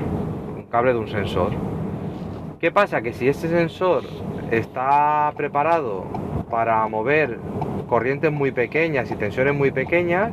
un 0.56 0.64
cable 0.64 0.92
de 0.92 0.98
un 1.00 1.08
sensor. 1.08 1.50
¿Qué 2.60 2.70
pasa? 2.70 3.02
Que 3.02 3.12
si 3.12 3.28
este 3.28 3.48
sensor 3.48 4.04
está 4.50 5.32
preparado 5.36 6.04
para 6.50 6.86
mover 6.88 7.38
corrientes 7.90 8.30
muy 8.30 8.52
pequeñas 8.52 9.10
y 9.10 9.16
tensiones 9.16 9.52
muy 9.52 9.72
pequeñas, 9.72 10.32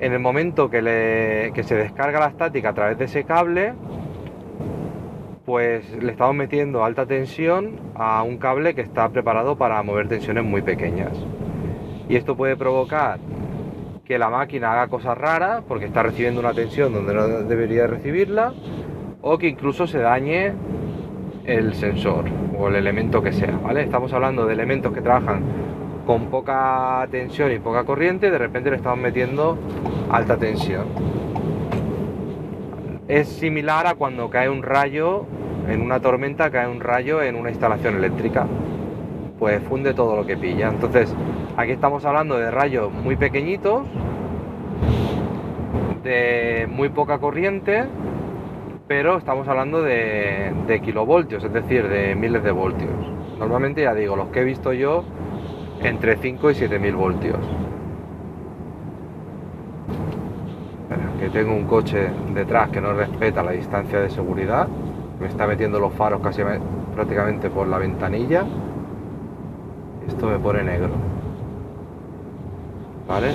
en 0.00 0.12
el 0.12 0.18
momento 0.18 0.68
que, 0.68 1.52
se 1.62 1.76
descarga 1.76 2.18
la 2.18 2.26
estática 2.26 2.70
a 2.70 2.74
través 2.74 2.98
de 2.98 3.04
ese 3.04 3.22
cable, 3.22 3.74
pues 5.46 5.88
le 6.02 6.10
estamos 6.10 6.34
metiendo 6.34 6.84
alta 6.84 7.06
tensión 7.06 7.78
a 7.94 8.24
un 8.24 8.38
cable 8.38 8.74
que 8.74 8.80
está 8.80 9.08
preparado 9.10 9.54
para 9.56 9.80
mover 9.84 10.08
tensiones 10.08 10.42
muy 10.42 10.62
pequeñas. 10.62 11.12
Y 12.08 12.16
esto 12.16 12.36
puede 12.36 12.56
provocar 12.56 13.20
que 14.04 14.18
la 14.18 14.28
máquina 14.28 14.72
haga 14.72 14.88
cosas 14.88 15.16
raras 15.16 15.62
porque 15.68 15.84
está 15.84 16.02
recibiendo 16.02 16.40
una 16.40 16.54
tensión 16.54 16.92
donde 16.92 17.14
no 17.14 17.28
debería 17.44 17.86
recibirla 17.86 18.52
o 19.20 19.38
que 19.38 19.46
incluso 19.46 19.86
se 19.86 19.98
dañe 19.98 20.52
el 21.44 21.74
sensor 21.74 22.24
o 22.58 22.66
el 22.66 22.74
elemento 22.74 23.22
que 23.22 23.32
sea. 23.32 23.60
Estamos 23.76 24.12
hablando 24.12 24.44
de 24.44 24.54
elementos 24.54 24.92
que 24.92 25.00
trabajan 25.00 25.71
con 26.06 26.26
poca 26.26 27.06
tensión 27.10 27.52
y 27.52 27.58
poca 27.58 27.84
corriente, 27.84 28.30
de 28.30 28.38
repente 28.38 28.70
le 28.70 28.76
estamos 28.76 28.98
metiendo 28.98 29.58
alta 30.10 30.36
tensión. 30.36 30.86
Es 33.08 33.28
similar 33.28 33.86
a 33.86 33.94
cuando 33.94 34.30
cae 34.30 34.48
un 34.48 34.62
rayo, 34.62 35.26
en 35.68 35.80
una 35.82 36.00
tormenta 36.00 36.50
cae 36.50 36.68
un 36.68 36.80
rayo 36.80 37.22
en 37.22 37.36
una 37.36 37.50
instalación 37.50 37.96
eléctrica, 37.96 38.46
pues 39.38 39.62
funde 39.64 39.94
todo 39.94 40.16
lo 40.16 40.26
que 40.26 40.36
pilla. 40.36 40.68
Entonces, 40.68 41.14
aquí 41.56 41.72
estamos 41.72 42.04
hablando 42.04 42.36
de 42.36 42.50
rayos 42.50 42.92
muy 42.92 43.16
pequeñitos, 43.16 43.86
de 46.02 46.68
muy 46.70 46.88
poca 46.88 47.18
corriente, 47.18 47.84
pero 48.88 49.18
estamos 49.18 49.46
hablando 49.46 49.82
de, 49.82 50.52
de 50.66 50.80
kilovoltios, 50.80 51.44
es 51.44 51.52
decir, 51.52 51.88
de 51.88 52.14
miles 52.14 52.42
de 52.42 52.50
voltios. 52.50 52.90
Normalmente 53.38 53.82
ya 53.82 53.94
digo, 53.94 54.16
los 54.16 54.28
que 54.28 54.40
he 54.40 54.44
visto 54.44 54.72
yo 54.72 55.04
entre 55.82 56.16
5 56.16 56.50
y 56.50 56.54
7 56.54 56.78
mil 56.78 56.94
voltios. 56.94 57.38
Que 61.18 61.28
tengo 61.30 61.54
un 61.54 61.64
coche 61.64 62.08
detrás 62.34 62.70
que 62.70 62.80
no 62.80 62.92
respeta 62.92 63.42
la 63.42 63.52
distancia 63.52 64.00
de 64.00 64.10
seguridad, 64.10 64.66
me 65.20 65.28
está 65.28 65.46
metiendo 65.46 65.78
los 65.78 65.92
faros 65.92 66.20
casi 66.20 66.42
prácticamente 66.94 67.48
por 67.48 67.68
la 67.68 67.78
ventanilla. 67.78 68.44
Esto 70.06 70.26
me 70.26 70.38
pone 70.38 70.64
negro. 70.64 70.90
¿Vale? 73.06 73.32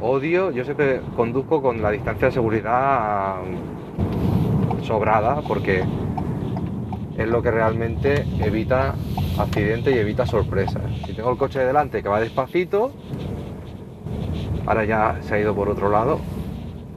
Odio, 0.00 0.50
yo 0.50 0.64
siempre 0.64 1.00
conduzco 1.16 1.62
con 1.62 1.80
la 1.80 1.90
distancia 1.90 2.26
de 2.28 2.32
seguridad 2.32 3.36
sobrada 4.82 5.40
porque 5.46 5.84
es 7.16 7.28
lo 7.28 7.42
que 7.42 7.50
realmente 7.50 8.24
evita 8.40 8.94
accidentes 9.38 9.94
y 9.94 9.98
evita 9.98 10.26
sorpresas. 10.26 10.82
Si 11.06 11.12
tengo 11.12 11.30
el 11.30 11.38
coche 11.38 11.58
de 11.58 11.66
delante 11.66 12.02
que 12.02 12.08
va 12.08 12.20
despacito, 12.20 12.92
ahora 14.66 14.84
ya 14.84 15.18
se 15.22 15.34
ha 15.34 15.40
ido 15.40 15.54
por 15.54 15.68
otro 15.68 15.90
lado. 15.90 16.20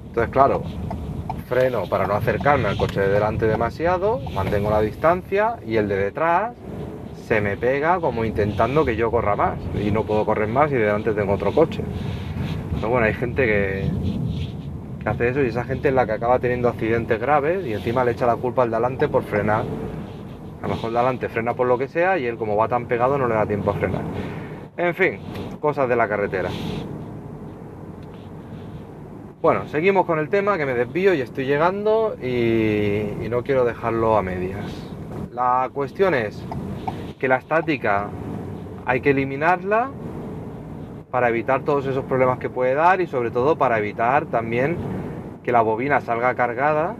Entonces, 0.07 0.31
claro, 0.31 0.63
freno 1.47 1.83
para 1.87 2.07
no 2.07 2.13
acercarme 2.13 2.69
al 2.69 2.77
coche 2.77 3.01
de 3.01 3.09
delante 3.09 3.47
demasiado, 3.47 4.19
mantengo 4.33 4.69
la 4.69 4.81
distancia 4.81 5.57
y 5.65 5.75
el 5.77 5.87
de 5.87 5.97
detrás 5.97 6.53
se 7.27 7.41
me 7.41 7.57
pega 7.57 7.99
como 7.99 8.23
intentando 8.23 8.85
que 8.85 8.95
yo 8.95 9.11
corra 9.11 9.35
más 9.35 9.57
y 9.83 9.91
no 9.91 10.03
puedo 10.03 10.25
correr 10.25 10.47
más 10.47 10.71
y 10.71 10.75
delante 10.75 11.13
tengo 11.13 11.33
otro 11.33 11.51
coche. 11.51 11.83
Pero 12.75 12.89
bueno, 12.89 13.07
hay 13.07 13.13
gente 13.13 13.45
que, 13.45 13.89
que 15.01 15.09
hace 15.09 15.29
eso 15.29 15.43
y 15.43 15.47
esa 15.47 15.63
gente 15.63 15.89
es 15.89 15.93
la 15.93 16.05
que 16.05 16.13
acaba 16.13 16.39
teniendo 16.39 16.69
accidentes 16.69 17.19
graves 17.19 17.65
y 17.65 17.73
encima 17.73 18.05
le 18.05 18.11
echa 18.11 18.25
la 18.25 18.35
culpa 18.35 18.63
al 18.63 18.71
delante 18.71 19.07
por 19.07 19.23
frenar 19.23 19.63
a 20.61 20.67
lo 20.67 20.75
mejor 20.75 20.91
de 20.91 20.97
adelante 20.97 21.29
frena 21.29 21.53
por 21.53 21.67
lo 21.67 21.77
que 21.77 21.87
sea 21.87 22.17
y 22.17 22.25
él 22.25 22.37
como 22.37 22.55
va 22.55 22.67
tan 22.67 22.85
pegado 22.87 23.17
no 23.17 23.27
le 23.27 23.35
da 23.35 23.45
tiempo 23.45 23.71
a 23.71 23.73
frenar. 23.73 24.01
En 24.77 24.93
fin, 24.93 25.19
cosas 25.59 25.87
de 25.87 25.95
la 25.95 26.07
carretera. 26.07 26.49
Bueno, 29.41 29.67
seguimos 29.67 30.07
con 30.07 30.17
el 30.17 30.29
tema 30.29 30.57
que 30.57 30.65
me 30.65 30.73
desvío 30.73 31.13
y 31.13 31.21
estoy 31.21 31.45
llegando 31.45 32.15
y, 32.19 33.29
no 33.29 33.43
quiero 33.43 33.63
dejarlo 33.63 34.17
a 34.17 34.23
medias. 34.23 34.65
La 35.31 35.69
cuestión 35.71 36.15
es 36.15 36.43
que 37.19 37.27
la 37.27 37.35
estática 37.35 38.07
hay 38.87 39.01
que 39.01 39.11
eliminarla 39.11 39.91
para 41.11 41.29
evitar 41.29 41.61
todos 41.61 41.85
esos 41.85 42.05
problemas 42.05 42.39
que 42.39 42.49
puede 42.49 42.73
dar 42.73 43.01
y 43.01 43.07
sobre 43.07 43.29
todo 43.29 43.55
para 43.55 43.77
evitar 43.77 44.25
también 44.25 44.77
que 45.43 45.51
la 45.51 45.61
bobina 45.61 46.01
salga 46.01 46.33
cargada 46.33 46.95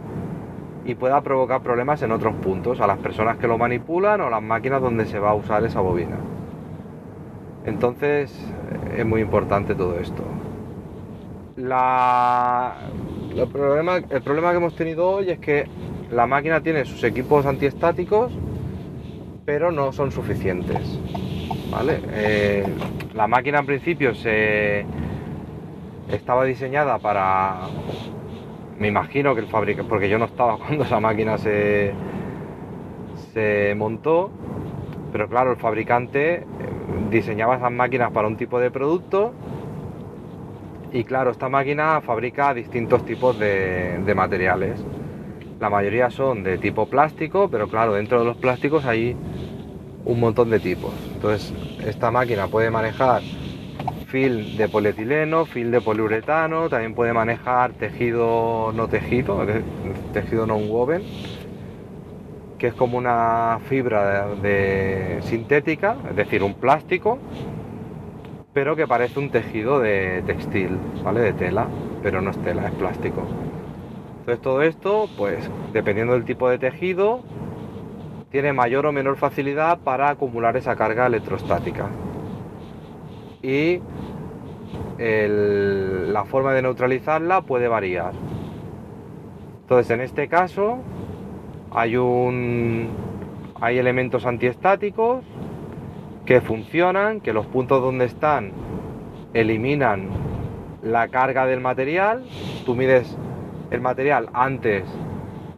y 0.86 0.94
pueda 0.94 1.20
provocar 1.20 1.62
problemas 1.62 2.00
en 2.02 2.12
otros 2.12 2.34
puntos, 2.36 2.80
a 2.80 2.86
las 2.86 2.98
personas 2.98 3.36
que 3.38 3.48
lo 3.48 3.58
manipulan 3.58 4.20
o 4.20 4.30
las 4.30 4.42
máquinas 4.42 4.80
donde 4.80 5.04
se 5.06 5.18
va 5.18 5.30
a 5.30 5.34
usar 5.34 5.64
esa 5.64 5.80
bobina. 5.80 6.16
Entonces 7.64 8.32
es 8.96 9.04
muy 9.04 9.20
importante 9.20 9.74
todo 9.74 9.98
esto. 9.98 10.22
el, 11.56 13.48
problema, 13.48 13.96
el 13.96 14.22
problema 14.22 14.50
que 14.52 14.56
hemos 14.56 14.76
tenido 14.76 15.10
hoy 15.10 15.30
es 15.30 15.40
que 15.40 15.66
la 16.12 16.26
máquina 16.28 16.60
tiene 16.60 16.84
sus 16.84 17.02
equipos 17.02 17.44
antiestáticos, 17.46 18.32
pero 19.44 19.72
no 19.72 19.92
son 19.92 20.12
suficientes. 20.12 21.00
¿vale? 21.70 22.00
Eh, 22.12 22.64
la 23.14 23.26
máquina 23.26 23.58
en 23.58 23.66
principio 23.66 24.14
se 24.14 24.86
estaba 26.12 26.44
diseñada 26.44 26.98
para 26.98 27.62
me 28.78 28.88
imagino 28.88 29.34
que 29.34 29.40
el 29.40 29.46
fabricante, 29.46 29.88
porque 29.88 30.08
yo 30.08 30.18
no 30.18 30.26
estaba 30.26 30.58
cuando 30.58 30.84
esa 30.84 31.00
máquina 31.00 31.38
se, 31.38 31.92
se 33.32 33.74
montó, 33.76 34.30
pero 35.12 35.28
claro, 35.28 35.52
el 35.52 35.56
fabricante 35.56 36.34
eh, 36.34 36.44
diseñaba 37.10 37.56
esas 37.56 37.72
máquinas 37.72 38.10
para 38.12 38.28
un 38.28 38.36
tipo 38.36 38.58
de 38.60 38.70
producto 38.70 39.32
y 40.92 41.04
claro, 41.04 41.30
esta 41.30 41.48
máquina 41.48 42.00
fabrica 42.00 42.54
distintos 42.54 43.04
tipos 43.04 43.38
de, 43.38 43.98
de 44.04 44.14
materiales. 44.14 44.82
La 45.60 45.70
mayoría 45.70 46.10
son 46.10 46.42
de 46.42 46.58
tipo 46.58 46.86
plástico, 46.86 47.48
pero 47.50 47.68
claro, 47.68 47.94
dentro 47.94 48.20
de 48.20 48.26
los 48.26 48.36
plásticos 48.36 48.84
hay 48.84 49.16
un 50.04 50.20
montón 50.20 50.50
de 50.50 50.60
tipos. 50.60 50.92
Entonces, 51.14 51.52
esta 51.84 52.10
máquina 52.10 52.46
puede 52.46 52.70
manejar 52.70 53.22
film 54.16 54.56
de 54.56 54.66
polietileno, 54.66 55.44
film 55.44 55.70
de 55.70 55.82
poliuretano, 55.82 56.70
también 56.70 56.94
puede 56.94 57.12
manejar 57.12 57.72
tejido 57.72 58.72
no 58.72 58.88
tejido, 58.88 59.44
tejido 60.14 60.46
no 60.46 60.56
woven, 60.56 61.02
que 62.56 62.68
es 62.68 62.72
como 62.72 62.96
una 62.96 63.58
fibra 63.68 64.28
de, 64.36 65.18
sintética, 65.20 65.96
es 66.08 66.16
decir, 66.16 66.42
un 66.42 66.54
plástico, 66.54 67.18
pero 68.54 68.74
que 68.74 68.86
parece 68.86 69.18
un 69.18 69.28
tejido 69.28 69.80
de 69.80 70.22
textil, 70.26 70.78
¿vale? 71.04 71.20
De 71.20 71.34
tela, 71.34 71.66
pero 72.02 72.22
no 72.22 72.30
es 72.30 72.38
tela, 72.38 72.68
es 72.68 72.72
plástico. 72.72 73.22
Entonces 74.20 74.40
todo 74.40 74.62
esto, 74.62 75.10
pues 75.18 75.50
dependiendo 75.74 76.14
del 76.14 76.24
tipo 76.24 76.48
de 76.48 76.58
tejido, 76.58 77.20
tiene 78.30 78.54
mayor 78.54 78.86
o 78.86 78.92
menor 78.92 79.18
facilidad 79.18 79.80
para 79.80 80.08
acumular 80.08 80.56
esa 80.56 80.74
carga 80.74 81.06
electrostática 81.06 81.90
y 83.46 83.80
la 84.98 86.24
forma 86.24 86.52
de 86.54 86.62
neutralizarla 86.62 87.42
puede 87.42 87.68
variar. 87.68 88.12
Entonces, 89.62 89.90
en 89.90 90.00
este 90.00 90.28
caso, 90.28 90.78
hay, 91.70 91.96
un, 91.96 92.88
hay 93.60 93.78
elementos 93.78 94.24
antiestáticos 94.26 95.24
que 96.24 96.40
funcionan, 96.40 97.20
que 97.20 97.32
los 97.32 97.46
puntos 97.46 97.82
donde 97.82 98.06
están 98.06 98.52
eliminan 99.34 100.08
la 100.82 101.08
carga 101.08 101.46
del 101.46 101.60
material. 101.60 102.24
Tú 102.64 102.74
mides 102.74 103.16
el 103.70 103.80
material 103.80 104.28
antes 104.32 104.84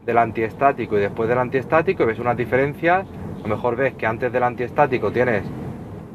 del 0.04 0.18
antiestático 0.18 0.96
y 0.96 1.00
después 1.00 1.28
del 1.28 1.38
antiestático 1.38 2.02
y 2.02 2.06
ves 2.06 2.18
una 2.18 2.34
diferencia. 2.34 3.00
A 3.00 3.42
lo 3.42 3.48
mejor 3.48 3.76
ves 3.76 3.94
que 3.94 4.06
antes 4.06 4.32
del 4.32 4.42
antiestático 4.42 5.12
tienes 5.12 5.44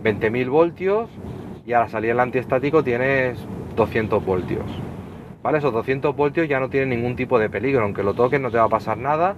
20.000 0.04 0.50
voltios 0.50 1.10
y 1.66 1.74
a 1.74 1.80
la 1.80 1.88
salida 1.88 2.12
del 2.12 2.20
antiestático 2.20 2.84
tienes 2.84 3.38
200 3.76 4.24
voltios. 4.26 4.66
¿Vale? 5.42 5.58
Esos 5.58 5.74
200 5.74 6.16
voltios 6.16 6.48
ya 6.48 6.60
no 6.60 6.70
tienen 6.70 6.90
ningún 6.90 7.16
tipo 7.16 7.38
de 7.38 7.50
peligro, 7.50 7.84
aunque 7.84 8.04
lo 8.04 8.14
toques 8.14 8.40
no 8.40 8.50
te 8.50 8.58
va 8.58 8.66
a 8.66 8.70
pasar 8.70 8.98
nada, 8.98 9.36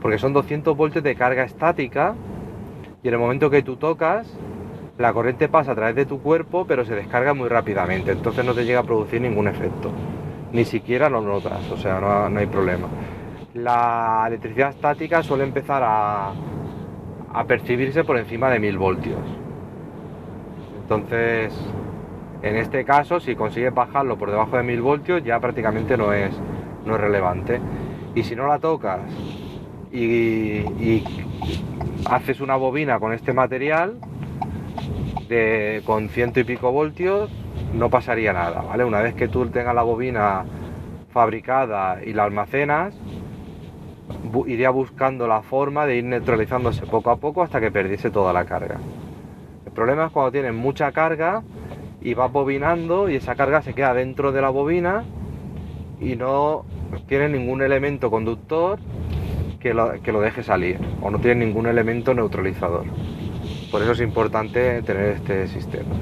porque 0.00 0.18
son 0.18 0.32
200 0.32 0.76
voltios 0.76 1.04
de 1.04 1.14
carga 1.14 1.44
estática 1.44 2.14
y 3.02 3.08
en 3.08 3.14
el 3.14 3.20
momento 3.20 3.50
que 3.50 3.62
tú 3.62 3.76
tocas, 3.76 4.26
la 4.98 5.12
corriente 5.12 5.48
pasa 5.48 5.72
a 5.72 5.74
través 5.74 5.94
de 5.94 6.06
tu 6.06 6.20
cuerpo, 6.20 6.66
pero 6.66 6.84
se 6.84 6.94
descarga 6.94 7.34
muy 7.34 7.48
rápidamente, 7.48 8.12
entonces 8.12 8.44
no 8.44 8.54
te 8.54 8.64
llega 8.64 8.80
a 8.80 8.84
producir 8.84 9.20
ningún 9.20 9.48
efecto, 9.48 9.90
ni 10.52 10.64
siquiera 10.64 11.08
lo 11.08 11.20
notas, 11.20 11.70
o 11.70 11.76
sea, 11.76 12.00
no, 12.00 12.28
no 12.28 12.40
hay 12.40 12.46
problema. 12.46 12.88
La 13.54 14.24
electricidad 14.28 14.70
estática 14.70 15.22
suele 15.22 15.44
empezar 15.44 15.82
a, 15.84 16.32
a 17.32 17.44
percibirse 17.44 18.04
por 18.04 18.16
encima 18.16 18.50
de 18.50 18.60
1000 18.60 18.78
voltios. 18.78 19.41
Entonces, 20.82 21.52
en 22.42 22.56
este 22.56 22.84
caso, 22.84 23.20
si 23.20 23.36
consigues 23.36 23.72
bajarlo 23.72 24.18
por 24.18 24.30
debajo 24.30 24.56
de 24.56 24.62
1000 24.64 24.82
voltios, 24.82 25.24
ya 25.24 25.38
prácticamente 25.40 25.96
no 25.96 26.12
es, 26.12 26.32
no 26.84 26.96
es 26.96 27.00
relevante. 27.00 27.60
Y 28.14 28.24
si 28.24 28.34
no 28.34 28.46
la 28.46 28.58
tocas 28.58 29.00
y, 29.92 31.04
haces 32.10 32.40
una 32.40 32.56
bobina 32.56 32.98
con 32.98 33.12
este 33.12 33.32
material, 33.32 33.98
de, 35.28 35.82
con 35.86 36.08
ciento 36.08 36.40
y 36.40 36.44
pico 36.44 36.72
voltios, 36.72 37.30
no 37.74 37.88
pasaría 37.90 38.32
nada, 38.32 38.62
¿vale? 38.62 38.84
Una 38.84 39.00
vez 39.00 39.14
que 39.14 39.28
tú 39.28 39.46
tengas 39.46 39.74
la 39.74 39.82
bobina 39.82 40.44
fabricada 41.12 42.02
y 42.04 42.12
la 42.12 42.24
almacenas, 42.24 42.94
iría 44.46 44.70
buscando 44.70 45.26
la 45.26 45.42
forma 45.42 45.86
de 45.86 45.96
ir 45.96 46.04
neutralizándose 46.04 46.86
poco 46.86 47.10
a 47.10 47.16
poco 47.16 47.42
hasta 47.42 47.60
que 47.60 47.70
perdiese 47.70 48.10
toda 48.10 48.32
la 48.32 48.44
carga. 48.44 48.78
El 49.72 49.76
problema 49.76 50.04
es 50.04 50.12
cuando 50.12 50.32
tienes 50.32 50.52
mucha 50.52 50.92
carga 50.92 51.42
y 52.02 52.12
vas 52.12 52.30
bobinando 52.30 53.08
y 53.08 53.16
esa 53.16 53.34
carga 53.36 53.62
se 53.62 53.72
queda 53.72 53.94
dentro 53.94 54.30
de 54.30 54.42
la 54.42 54.50
bobina 54.50 55.02
y 55.98 56.14
no 56.14 56.66
tiene 57.08 57.30
ningún 57.30 57.62
elemento 57.62 58.10
conductor 58.10 58.78
que 59.60 59.72
lo, 59.72 60.02
que 60.02 60.12
lo 60.12 60.20
deje 60.20 60.42
salir 60.42 60.78
o 61.00 61.10
no 61.10 61.20
tiene 61.20 61.46
ningún 61.46 61.66
elemento 61.66 62.12
neutralizador. 62.12 62.84
Por 63.70 63.80
eso 63.80 63.92
es 63.92 64.00
importante 64.02 64.82
tener 64.82 65.06
este 65.06 65.48
sistema. 65.48 65.94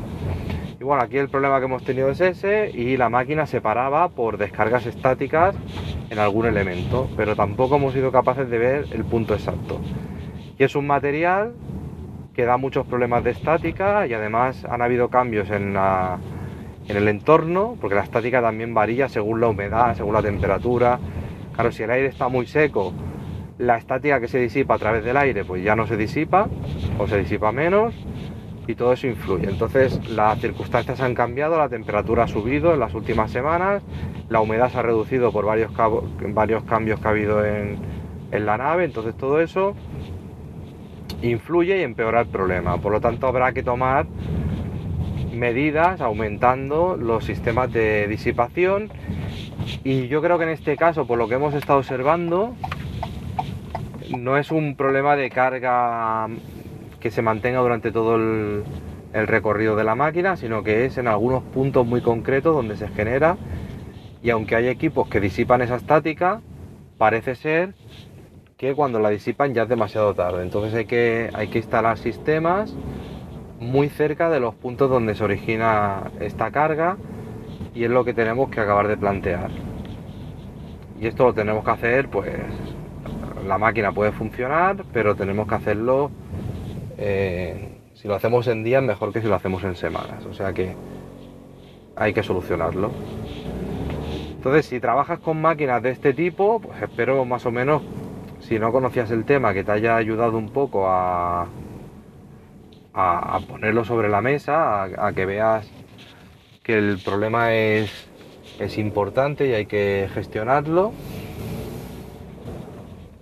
Y 0.80 0.82
bueno, 0.82 1.04
aquí 1.04 1.18
el 1.18 1.28
problema 1.28 1.60
que 1.60 1.66
hemos 1.66 1.84
tenido 1.84 2.10
es 2.10 2.20
ese 2.20 2.72
y 2.74 2.96
la 2.96 3.08
máquina 3.08 3.46
se 3.46 3.60
paraba 3.60 4.08
por 4.08 4.36
descargas 4.36 4.84
estáticas 4.86 5.54
en 6.10 6.18
algún 6.18 6.46
elemento, 6.46 7.08
pero 7.16 7.36
tampoco 7.36 7.76
hemos 7.76 7.92
sido 7.92 8.10
capaces 8.10 8.50
de 8.50 8.58
ver 8.58 8.86
el 8.90 9.04
punto 9.04 9.32
exacto. 9.32 9.80
Y 10.58 10.64
es 10.64 10.74
un 10.74 10.88
material 10.88 11.54
que 12.34 12.44
da 12.44 12.56
muchos 12.56 12.86
problemas 12.86 13.24
de 13.24 13.30
estática 13.30 14.06
y 14.06 14.14
además 14.14 14.64
han 14.64 14.82
habido 14.82 15.08
cambios 15.08 15.50
en, 15.50 15.76
el 16.88 17.08
entorno, 17.08 17.76
porque 17.80 17.94
la 17.94 18.02
estática 18.02 18.40
también 18.40 18.74
varía 18.74 19.08
según 19.08 19.40
la 19.40 19.48
humedad, 19.48 19.94
según 19.96 20.14
la 20.14 20.22
temperatura. 20.22 20.98
Claro, 21.54 21.70
si 21.72 21.82
el 21.82 21.90
aire 21.90 22.08
está 22.08 22.28
muy 22.28 22.46
seco, 22.46 22.92
la 23.58 23.76
estática 23.76 24.20
que 24.20 24.28
se 24.28 24.38
disipa 24.38 24.74
a 24.74 24.78
través 24.78 25.04
del 25.04 25.16
aire 25.16 25.44
pues 25.44 25.62
ya 25.62 25.76
no 25.76 25.86
se 25.86 25.96
disipa 25.96 26.48
o 26.98 27.06
se 27.06 27.18
disipa 27.18 27.52
menos 27.52 27.94
y 28.66 28.74
todo 28.74 28.92
eso 28.92 29.06
influye. 29.06 29.48
Entonces 29.48 30.08
las 30.08 30.40
circunstancias 30.40 31.00
han 31.00 31.14
cambiado, 31.14 31.58
la 31.58 31.68
temperatura 31.68 32.24
ha 32.24 32.28
subido 32.28 32.72
en 32.72 32.80
las 32.80 32.94
últimas 32.94 33.30
semanas, 33.30 33.82
la 34.28 34.40
humedad 34.40 34.70
se 34.70 34.78
ha 34.78 34.82
reducido 34.82 35.30
por 35.30 35.44
varios, 35.44 35.72
cambios 35.72 37.00
que 37.00 37.06
ha 37.06 37.10
habido 37.10 37.44
en 37.44 37.78
la 38.32 38.56
nave, 38.56 38.84
entonces 38.84 39.14
todo 39.16 39.40
eso 39.40 39.74
influye 41.22 41.78
y 41.78 41.82
empeora 41.82 42.20
el 42.20 42.28
problema. 42.28 42.78
Por 42.78 42.92
lo 42.92 43.00
tanto, 43.00 43.26
habrá 43.26 43.52
que 43.52 43.62
tomar 43.62 44.06
medidas 45.32 46.00
aumentando 46.00 46.96
los 46.96 47.24
sistemas 47.24 47.72
de 47.72 48.06
disipación 48.08 48.90
y 49.84 50.08
yo 50.08 50.20
creo 50.22 50.38
que 50.38 50.44
en 50.44 50.50
este 50.50 50.76
caso, 50.76 51.06
por 51.06 51.18
lo 51.18 51.28
que 51.28 51.34
hemos 51.34 51.54
estado 51.54 51.78
observando, 51.78 52.54
no 54.18 54.36
es 54.36 54.50
un 54.50 54.74
problema 54.76 55.16
de 55.16 55.30
carga 55.30 56.28
que 56.98 57.10
se 57.10 57.22
mantenga 57.22 57.60
durante 57.60 57.92
todo 57.92 58.16
el, 58.16 58.64
recorrido 59.12 59.74
de 59.74 59.82
la 59.82 59.96
máquina, 59.96 60.36
sino 60.36 60.62
que 60.62 60.84
es 60.84 60.96
en 60.96 61.08
algunos 61.08 61.42
puntos 61.42 61.84
muy 61.84 62.00
concretos 62.00 62.54
donde 62.54 62.76
se 62.76 62.86
genera 62.88 63.36
y 64.22 64.30
aunque 64.30 64.54
hay 64.54 64.68
equipos 64.68 65.08
que 65.08 65.18
disipan 65.18 65.62
esa 65.62 65.76
estática, 65.76 66.42
parece 66.96 67.34
ser 67.34 67.74
que 68.60 68.74
cuando 68.74 69.00
la 69.00 69.08
disipan 69.08 69.54
ya 69.54 69.62
es 69.62 69.70
demasiado 69.70 70.12
tarde. 70.12 70.42
Entonces 70.42 70.74
hay 70.74 70.84
que, 70.84 71.30
hay 71.32 71.48
que 71.48 71.56
instalar 71.56 71.96
sistemas 71.96 72.74
muy 73.58 73.88
cerca 73.88 74.28
de 74.28 74.38
los 74.38 74.54
puntos 74.54 74.90
donde 74.90 75.14
se 75.14 75.24
origina 75.24 76.10
esta 76.20 76.50
carga 76.50 76.98
y 77.74 77.84
es 77.84 77.90
lo 77.90 78.04
que 78.04 78.12
tenemos 78.12 78.50
que 78.50 78.60
acabar 78.60 78.86
de 78.86 78.98
plantear. 78.98 79.50
Y 81.00 81.06
esto 81.06 81.24
lo 81.24 81.32
tenemos 81.32 81.64
que 81.64 81.70
hacer, 81.70 82.10
pues 82.10 82.36
la 83.46 83.56
máquina 83.56 83.92
puede 83.92 84.12
funcionar, 84.12 84.84
pero 84.92 85.14
tenemos 85.14 85.48
que 85.48 85.54
hacerlo, 85.54 86.10
eh, 86.98 87.78
si 87.94 88.08
lo 88.08 88.14
hacemos 88.14 88.46
en 88.46 88.62
días, 88.62 88.82
mejor 88.82 89.10
que 89.10 89.22
si 89.22 89.26
lo 89.26 89.36
hacemos 89.36 89.64
en 89.64 89.74
semanas. 89.74 90.26
O 90.26 90.34
sea 90.34 90.52
que 90.52 90.74
hay 91.96 92.12
que 92.12 92.22
solucionarlo. 92.22 92.90
Entonces, 94.36 94.66
si 94.66 94.80
trabajas 94.80 95.18
con 95.18 95.40
máquinas 95.40 95.82
de 95.82 95.92
este 95.92 96.12
tipo, 96.12 96.60
pues 96.60 96.82
espero 96.82 97.24
más 97.24 97.46
o 97.46 97.50
menos 97.50 97.80
si 98.40 98.58
no 98.58 98.72
conocías 98.72 99.10
el 99.10 99.24
tema, 99.24 99.54
que 99.54 99.64
te 99.64 99.72
haya 99.72 99.96
ayudado 99.96 100.38
un 100.38 100.50
poco 100.50 100.88
a, 100.88 101.46
a, 102.94 103.40
ponerlo 103.48 103.84
sobre 103.84 104.08
la 104.08 104.20
mesa, 104.20 104.84
a, 104.84 105.12
que 105.12 105.26
veas 105.26 105.70
que 106.62 106.76
el 106.76 106.98
problema 107.04 107.54
es, 107.54 107.90
es 108.58 108.78
importante 108.78 109.46
y 109.46 109.52
hay 109.52 109.66
que 109.66 110.08
gestionarlo. 110.12 110.92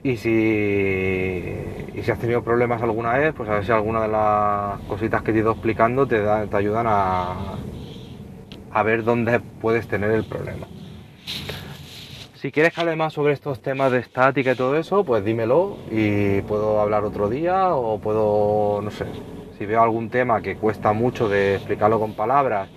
Y 0.03 0.17
si, 0.17 0.31
y 0.31 2.03
si 2.03 2.11
has 2.11 2.19
tenido 2.19 2.43
problemas 2.43 2.81
alguna 2.83 3.15
vez, 3.15 3.35
pues 3.37 3.49
a 3.49 3.55
ver 3.55 3.67
si 3.67 3.73
alguna 3.73 4.03
de 4.03 4.09
las 4.09 4.81
cositas 4.89 5.23
que 5.23 5.33
te 5.33 5.39
he 5.39 5.41
ido 5.43 5.53
explicando 5.53 6.07
te, 6.07 6.21
te 6.21 6.57
ayudan 6.57 6.87
a, 6.89 7.57
a 8.71 8.83
ver 8.83 9.05
dónde 9.05 9.41
puedes 9.41 9.89
tener 9.89 10.11
el 10.13 10.25
problema. 10.25 10.67
Si 12.41 12.53
quieres 12.53 12.73
que 12.73 12.81
hable 12.81 12.95
más 12.95 13.15
sobre 13.15 13.33
estos 13.33 13.61
temas 13.63 13.91
de 13.91 13.99
estática 13.99 14.53
y 14.53 14.55
todo 14.55 14.77
eso, 14.77 15.03
pues 15.03 15.25
dímelo 15.25 15.77
y 15.91 16.41
puedo 16.43 16.81
hablar 16.81 17.03
otro 17.03 17.29
día 17.29 17.75
o 17.75 17.99
puedo, 17.99 18.81
no 18.81 18.93
sé, 18.93 19.07
si 19.59 19.67
veo 19.67 19.83
algún 19.83 20.09
tema 20.09 20.41
que 20.41 20.55
cuesta 20.55 20.93
mucho 20.93 21.29
de 21.29 21.57
explicarlo 21.57 21.99
con 21.99 22.15
palabras 22.15 22.69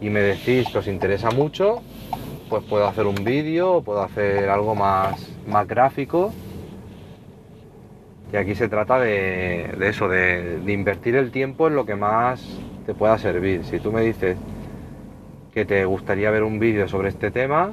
y 0.00 0.08
me 0.08 0.20
decís 0.20 0.68
que 0.70 0.78
os 0.78 0.86
interesa 0.86 1.32
mucho, 1.32 1.82
pues 2.48 2.62
puedo 2.62 2.86
hacer 2.86 3.06
un 3.06 3.16
vídeo 3.24 3.82
puedo 3.82 4.02
hacer 4.02 4.48
algo 4.48 4.76
más, 4.76 5.36
más 5.48 5.66
gráfico. 5.66 6.32
Y 8.32 8.36
aquí 8.36 8.54
se 8.54 8.68
trata 8.68 9.00
de, 9.00 9.74
eso, 9.80 10.08
de 10.08 10.62
invertir 10.68 11.16
el 11.16 11.32
tiempo 11.32 11.66
en 11.66 11.74
lo 11.74 11.84
que 11.84 11.96
más 11.96 12.40
te 12.86 12.94
pueda 12.94 13.18
servir. 13.18 13.64
Si 13.64 13.80
tú 13.80 13.90
me 13.90 14.02
dices 14.02 14.36
que 15.52 15.64
te 15.64 15.84
gustaría 15.86 16.30
ver 16.30 16.44
un 16.44 16.60
vídeo 16.60 16.86
sobre 16.86 17.08
este 17.08 17.32
tema, 17.32 17.72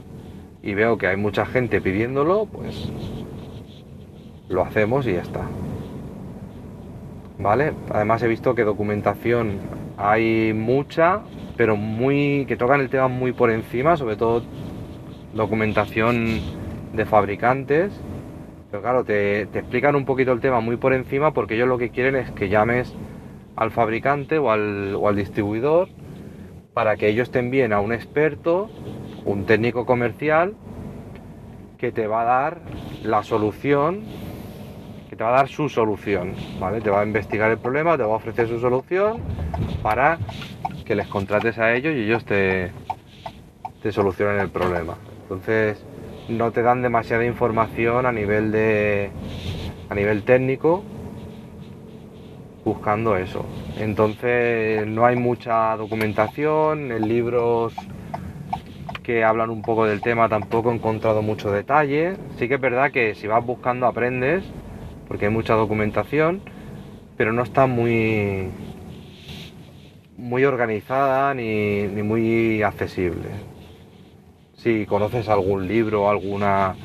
y 0.62 0.74
veo 0.74 0.98
que 0.98 1.08
hay 1.08 1.18
mucha 1.18 1.46
gente 1.46 1.82
pidiéndolo, 1.82 2.46
pues 2.46 2.90
lo 4.50 4.64
hacemos 4.64 5.08
y 5.08 5.14
ya 5.14 5.22
está. 5.22 5.48
¿Vale? 7.38 7.74
Además 7.92 8.22
he 8.24 8.28
visto 8.28 8.54
que 8.54 8.64
documentación 8.64 9.60
hay 9.98 10.54
mucha, 10.54 11.22
pero 11.56 11.78
muy 11.78 12.46
que 12.48 12.58
tocan 12.58 12.82
el 12.82 12.90
tema 12.90 13.08
muy 13.08 13.32
por 13.32 13.50
encima, 13.50 13.96
sobre 13.96 14.18
todo 14.18 14.44
documentación 15.34 16.42
de 16.94 17.06
fabricantes. 17.06 17.94
Pero 18.72 18.82
claro, 18.82 19.04
te, 19.04 19.42
explican 19.42 19.96
un 19.96 20.06
poquito 20.06 20.32
el 20.32 20.42
tema 20.42 20.60
muy 20.60 20.76
por 20.76 20.94
encima 20.94 21.34
porque 21.34 21.56
ellos 21.56 21.68
lo 21.68 21.78
que 21.78 21.90
quieren 21.90 22.16
es 22.16 22.30
que 22.32 22.50
llames 22.50 22.94
al 23.56 23.72
fabricante 23.72 24.38
o 24.38 24.52
al, 24.52 24.96
o 24.96 25.08
al 25.08 25.16
distribuidor 25.16 25.88
para 26.74 26.98
que 26.98 27.08
ellos 27.08 27.32
te 27.32 27.40
envíen 27.40 27.74
a 27.74 27.80
un 27.80 27.94
experto 27.94 28.70
un 29.26 29.46
técnico 29.46 29.86
comercial 29.86 30.56
que 31.78 31.92
te 31.92 32.08
va 32.08 32.22
a 32.22 32.26
dar 32.26 32.62
la 33.04 33.24
solución, 33.24 34.04
que 35.10 35.16
te 35.16 35.24
va 35.24 35.30
a 35.30 35.38
dar 35.38 35.48
su 35.48 35.70
solución, 35.70 36.34
¿vale? 36.60 36.82
Te 36.82 36.90
va 36.90 37.02
a 37.02 37.06
investigar 37.06 37.50
el 37.52 37.58
problema, 37.58 37.98
te 37.98 38.04
va 38.04 38.14
a 38.14 38.18
ofrecer 38.18 38.48
su 38.48 38.60
solución 38.60 39.22
para 39.82 40.18
que 40.86 40.96
les 40.96 41.08
contrates 41.08 41.58
a 41.58 41.74
ellos 41.74 41.96
y 41.96 42.02
ellos 42.02 42.26
te, 42.26 42.72
te 43.82 43.92
solucionen 43.92 44.40
el 44.40 44.50
problema. 44.50 44.96
Entonces, 45.24 45.84
no 46.28 46.52
te 46.52 46.62
dan 46.62 46.82
demasiada 46.82 47.26
información 47.26 48.06
a 48.06 48.12
nivel 48.12 48.52
de 48.52 49.10
a 49.90 49.96
nivel 49.96 50.24
técnico 50.24 50.84
buscando 52.66 53.18
eso. 53.18 53.46
Entonces, 53.80 54.86
no 54.86 55.06
hay 55.06 55.16
mucha 55.16 55.76
documentación, 55.76 56.92
en 56.92 57.08
libros 57.08 57.74
que 59.10 59.24
hablan 59.24 59.50
un 59.50 59.64
poco 59.64 59.88
del 59.88 60.02
tema 60.02 60.30
tampoco 60.30 60.70
he 60.70 60.76
encontrado 60.76 61.24
mucho 61.24 61.52
detalle. 61.52 62.16
Sí 62.38 62.48
que 62.48 62.54
es 62.54 62.62
verdad 62.62 62.92
que 62.92 63.16
si 63.16 63.26
vas 63.26 63.44
buscando 63.44 63.88
aprendes, 63.88 64.44
porque 65.08 65.26
hay 65.26 65.32
mucha 65.32 65.56
documentación, 65.56 66.44
pero 67.18 67.34
no 67.34 67.42
está 67.42 67.66
muy, 67.66 68.50
muy 70.16 70.46
organizada 70.46 71.34
ni, 71.34 71.88
muy 72.04 72.62
accesible. 72.62 73.30
Si 74.54 74.86
conoces 74.86 75.28
algún 75.28 75.68
libro 75.68 76.08
alguna 76.08 76.76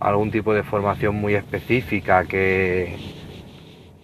algún 0.00 0.32
tipo 0.32 0.52
de 0.52 0.64
formación 0.64 1.14
muy 1.14 1.36
específica 1.36 2.24
que, 2.24 2.96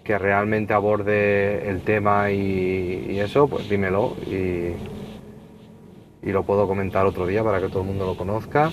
que 0.04 0.18
realmente 0.18 0.72
aborde 0.72 1.68
el 1.68 1.80
tema 1.80 2.30
y, 2.30 3.06
y 3.10 3.18
eso, 3.18 3.48
pues 3.48 3.68
dímelo 3.68 4.16
y, 4.24 4.93
y 6.24 6.32
lo 6.32 6.44
puedo 6.44 6.66
comentar 6.66 7.06
otro 7.06 7.26
día 7.26 7.44
para 7.44 7.60
que 7.60 7.68
todo 7.68 7.82
el 7.82 7.88
mundo 7.88 8.06
lo 8.06 8.16
conozca. 8.16 8.70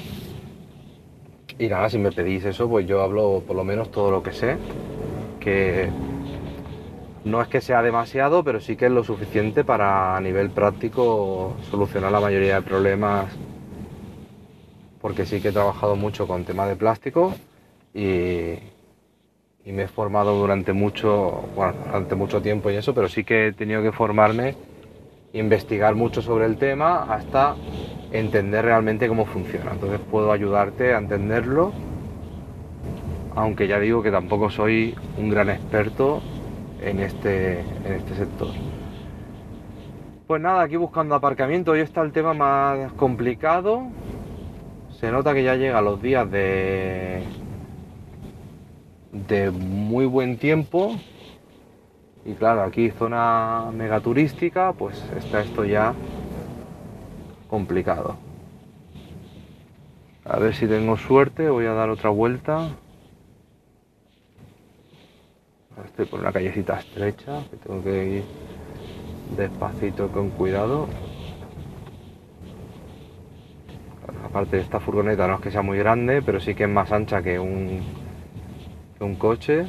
Y 1.59 1.67
nada, 1.67 1.89
si 1.89 1.97
me 1.97 2.11
pedís 2.11 2.45
eso, 2.45 2.69
pues 2.69 2.87
yo 2.87 3.01
hablo 3.01 3.43
por 3.45 3.55
lo 3.55 3.63
menos 3.63 3.91
todo 3.91 4.09
lo 4.09 4.23
que 4.23 4.31
sé, 4.31 4.57
que 5.39 5.89
no 7.25 7.41
es 7.41 7.47
que 7.49 7.61
sea 7.61 7.81
demasiado, 7.81 8.43
pero 8.43 8.59
sí 8.59 8.75
que 8.75 8.85
es 8.85 8.91
lo 8.91 9.03
suficiente 9.03 9.63
para 9.63 10.15
a 10.15 10.21
nivel 10.21 10.49
práctico 10.49 11.55
solucionar 11.69 12.11
la 12.11 12.21
mayoría 12.21 12.55
de 12.55 12.61
problemas, 12.61 13.25
porque 15.01 15.25
sí 15.25 15.41
que 15.41 15.49
he 15.49 15.51
trabajado 15.51 15.95
mucho 15.95 16.27
con 16.27 16.45
temas 16.45 16.69
de 16.69 16.75
plástico 16.77 17.35
y, 17.93 18.55
me 19.63 19.83
he 19.83 19.87
formado 19.87 20.35
durante 20.37 20.73
mucho, 20.73 21.43
bueno, 21.55 21.73
durante 21.85 22.15
mucho 22.15 22.41
tiempo 22.41 22.71
y 22.71 22.75
eso, 22.75 22.93
pero 22.93 23.07
sí 23.07 23.23
que 23.23 23.47
he 23.47 23.53
tenido 23.53 23.83
que 23.83 23.91
formarme 23.91 24.55
investigar 25.33 25.95
mucho 25.95 26.21
sobre 26.21 26.45
el 26.45 26.57
tema 26.57 27.03
hasta 27.03 27.55
entender 28.11 28.65
realmente 28.65 29.07
cómo 29.07 29.25
funciona. 29.25 29.71
Entonces 29.71 29.99
puedo 30.11 30.31
ayudarte 30.31 30.93
a 30.93 30.97
entenderlo, 30.97 31.71
aunque 33.35 33.67
ya 33.67 33.79
digo 33.79 34.03
que 34.03 34.11
tampoco 34.11 34.49
soy 34.49 34.95
un 35.17 35.29
gran 35.29 35.49
experto 35.49 36.21
en 36.81 36.99
este, 36.99 37.61
en 37.61 37.93
este 37.93 38.15
sector. 38.15 38.49
Pues 40.27 40.41
nada, 40.41 40.61
aquí 40.63 40.77
buscando 40.77 41.15
aparcamiento, 41.15 41.71
hoy 41.71 41.81
está 41.81 42.01
el 42.01 42.11
tema 42.11 42.33
más 42.33 42.91
complicado. 42.93 43.83
Se 44.99 45.11
nota 45.11 45.33
que 45.33 45.43
ya 45.43 45.55
llega 45.55 45.81
los 45.81 46.01
días 46.01 46.29
de, 46.29 47.23
de 49.11 49.51
muy 49.51 50.05
buen 50.05 50.37
tiempo, 50.37 50.95
y 52.25 52.33
claro, 52.33 52.63
aquí 52.63 52.91
zona 52.91 53.71
megaturística, 53.73 54.73
pues 54.73 55.03
está 55.17 55.41
esto 55.41 55.65
ya 55.65 55.93
complicado. 57.49 58.15
A 60.23 60.37
ver 60.37 60.53
si 60.53 60.67
tengo 60.67 60.97
suerte, 60.97 61.49
voy 61.49 61.65
a 61.65 61.73
dar 61.73 61.89
otra 61.89 62.09
vuelta. 62.09 62.69
Estoy 65.83 66.05
por 66.05 66.19
una 66.19 66.31
callecita 66.31 66.79
estrecha, 66.79 67.43
que 67.49 67.57
tengo 67.57 67.83
que 67.83 68.17
ir 68.17 68.23
despacito 69.35 70.09
con 70.09 70.29
cuidado. 70.29 70.87
Aparte 74.23 74.57
de 74.57 74.61
esta 74.61 74.79
furgoneta 74.79 75.27
no 75.27 75.35
es 75.35 75.41
que 75.41 75.51
sea 75.51 75.63
muy 75.63 75.79
grande, 75.79 76.21
pero 76.21 76.39
sí 76.39 76.53
que 76.53 76.63
es 76.63 76.69
más 76.69 76.91
ancha 76.91 77.21
que 77.23 77.39
un, 77.39 77.81
que 78.97 79.03
un 79.03 79.15
coche, 79.15 79.65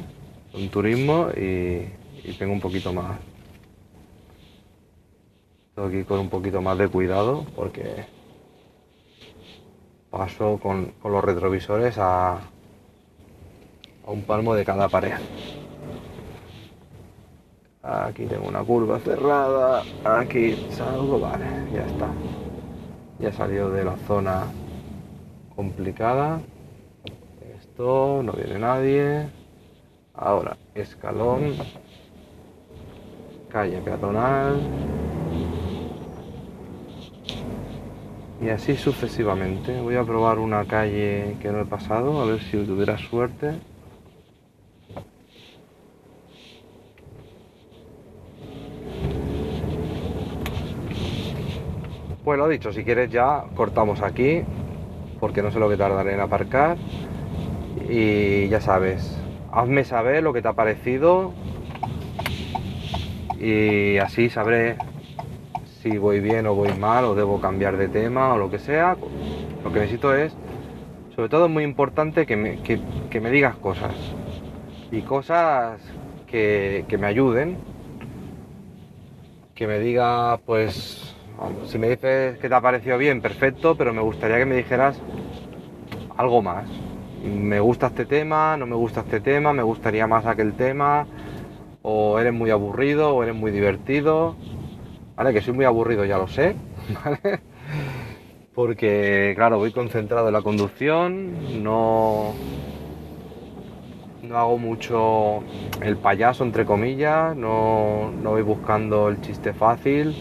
un 0.53 0.69
turismo 0.69 1.29
y 1.35 1.87
y 2.23 2.33
tengo 2.33 2.53
un 2.53 2.61
poquito 2.61 2.93
más. 2.93 3.19
Tengo 5.75 5.87
aquí 5.87 6.03
con 6.03 6.19
un 6.19 6.29
poquito 6.29 6.61
más 6.61 6.77
de 6.77 6.87
cuidado 6.87 7.45
porque 7.55 8.05
paso 10.09 10.59
con, 10.61 10.93
los 11.03 11.23
retrovisores 11.23 11.97
a, 11.97 12.35
a 12.35 12.41
un 14.07 14.23
palmo 14.23 14.53
de 14.55 14.63
cada 14.63 14.87
pared. 14.87 15.13
Aquí 17.81 18.25
tengo 18.27 18.47
una 18.47 18.63
curva 18.63 18.99
cerrada, 18.99 19.83
aquí 20.05 20.55
salgo, 20.71 21.19
vale, 21.19 21.45
ya 21.73 21.85
está. 21.85 22.07
Ya 23.19 23.29
he 23.29 23.33
salido 23.33 23.71
de 23.71 23.83
la 23.83 23.97
zona 24.07 24.43
complicada. 25.55 26.39
Esto, 27.59 28.21
no 28.23 28.31
viene 28.33 28.59
nadie. 28.59 29.27
Ahora, 30.13 30.55
escalón 30.75 31.55
calle 33.53 33.77
peatonal 33.81 34.59
y 38.41 38.49
así 38.49 38.75
sucesivamente. 38.75 39.79
Voy 39.79 39.95
a 39.95 40.03
probar 40.03 40.39
una 40.39 40.65
calle 40.65 41.37
que 41.39 41.51
no 41.51 41.61
he 41.61 41.65
pasado, 41.65 42.19
a 42.19 42.25
ver 42.25 42.39
si 42.41 42.57
tuviera 42.65 42.97
suerte. 42.97 43.51
Pues 52.25 52.39
lo 52.39 52.47
dicho, 52.47 52.73
si 52.73 52.83
quieres 52.83 53.11
ya 53.11 53.43
cortamos 53.55 54.01
aquí, 54.01 54.41
porque 55.19 55.43
no 55.43 55.51
sé 55.51 55.59
lo 55.59 55.69
que 55.69 55.77
tardaré 55.77 56.15
en 56.15 56.21
aparcar. 56.21 56.77
Y 57.87 58.47
ya 58.47 58.61
sabes, 58.61 59.15
hazme 59.51 59.83
saber 59.83 60.23
lo 60.23 60.33
que 60.33 60.41
te 60.41 60.47
ha 60.47 60.53
parecido, 60.53 61.33
y 63.43 63.97
así 63.97 64.29
sabré 64.29 64.77
si 65.81 65.97
voy 65.97 66.21
bien 66.21 66.47
o 66.47 66.55
voy 66.55 66.71
mal 66.79 67.03
o 67.03 67.13
debo 67.13 67.41
cambiar 67.41 67.75
de 67.75 67.89
tema 67.89 68.33
o 68.33 68.37
lo 68.37 68.49
que 68.49 68.57
sea. 68.57 68.95
Lo 69.63 69.71
que 69.71 69.79
necesito 69.79 70.15
es 70.15 70.33
Sobre 71.15 71.29
todo 71.29 71.45
es 71.45 71.51
muy 71.51 71.63
importante 71.63 72.25
que 72.25 72.37
me, 72.37 72.61
que, 72.61 73.19
me 73.19 73.29
digas 73.29 73.55
cosas. 73.57 73.93
Y 74.91 75.01
cosas 75.01 75.81
que, 76.25 76.85
que 76.87 76.97
me 76.97 77.07
ayuden. 77.07 77.57
Que 79.53 79.67
me 79.67 79.79
diga, 79.79 80.39
pues, 80.45 81.13
si 81.65 81.77
me 81.77 81.89
dices 81.89 82.39
que 82.39 82.47
te 82.49 82.55
ha 82.55 82.61
parecido 82.61 82.97
bien, 82.97 83.21
perfecto, 83.21 83.75
pero 83.75 83.93
me 83.93 84.01
gustaría 84.01 84.37
que 84.37 84.45
me 84.45 84.55
dijeras 84.55 84.99
algo 86.17 86.41
más. 86.41 86.65
Me 87.23 87.59
gusta 87.59 87.87
este 87.87 88.05
tema, 88.05 88.57
no 88.57 88.65
me 88.65 88.75
gusta 88.75 89.01
este 89.01 89.19
tema, 89.19 89.53
me 89.53 89.63
gustaría 89.63 90.07
más 90.07 90.25
aquel 90.25 90.53
tema, 90.53 91.05
o 91.83 92.17
eres 92.17 92.33
muy 92.33 92.49
aburrido, 92.49 93.13
o 93.13 93.21
eres 93.21 93.35
muy 93.35 93.51
divertido. 93.51 94.35
¿Vale? 95.15 95.31
Que 95.31 95.41
soy 95.41 95.53
muy 95.53 95.65
aburrido, 95.65 96.05
ya 96.05 96.17
lo 96.17 96.27
sé, 96.27 96.55
¿vale? 97.05 97.41
Porque, 98.55 99.33
claro, 99.35 99.59
voy 99.59 99.71
concentrado 99.71 100.27
en 100.27 100.33
la 100.33 100.41
conducción, 100.41 101.63
no, 101.63 102.33
no 104.23 104.37
hago 104.37 104.57
mucho 104.57 105.43
el 105.81 105.97
payaso, 105.97 106.43
entre 106.43 106.65
comillas, 106.65 107.35
no, 107.35 108.11
no 108.23 108.31
voy 108.31 108.41
buscando 108.41 109.09
el 109.09 109.21
chiste 109.21 109.53
fácil. 109.53 110.15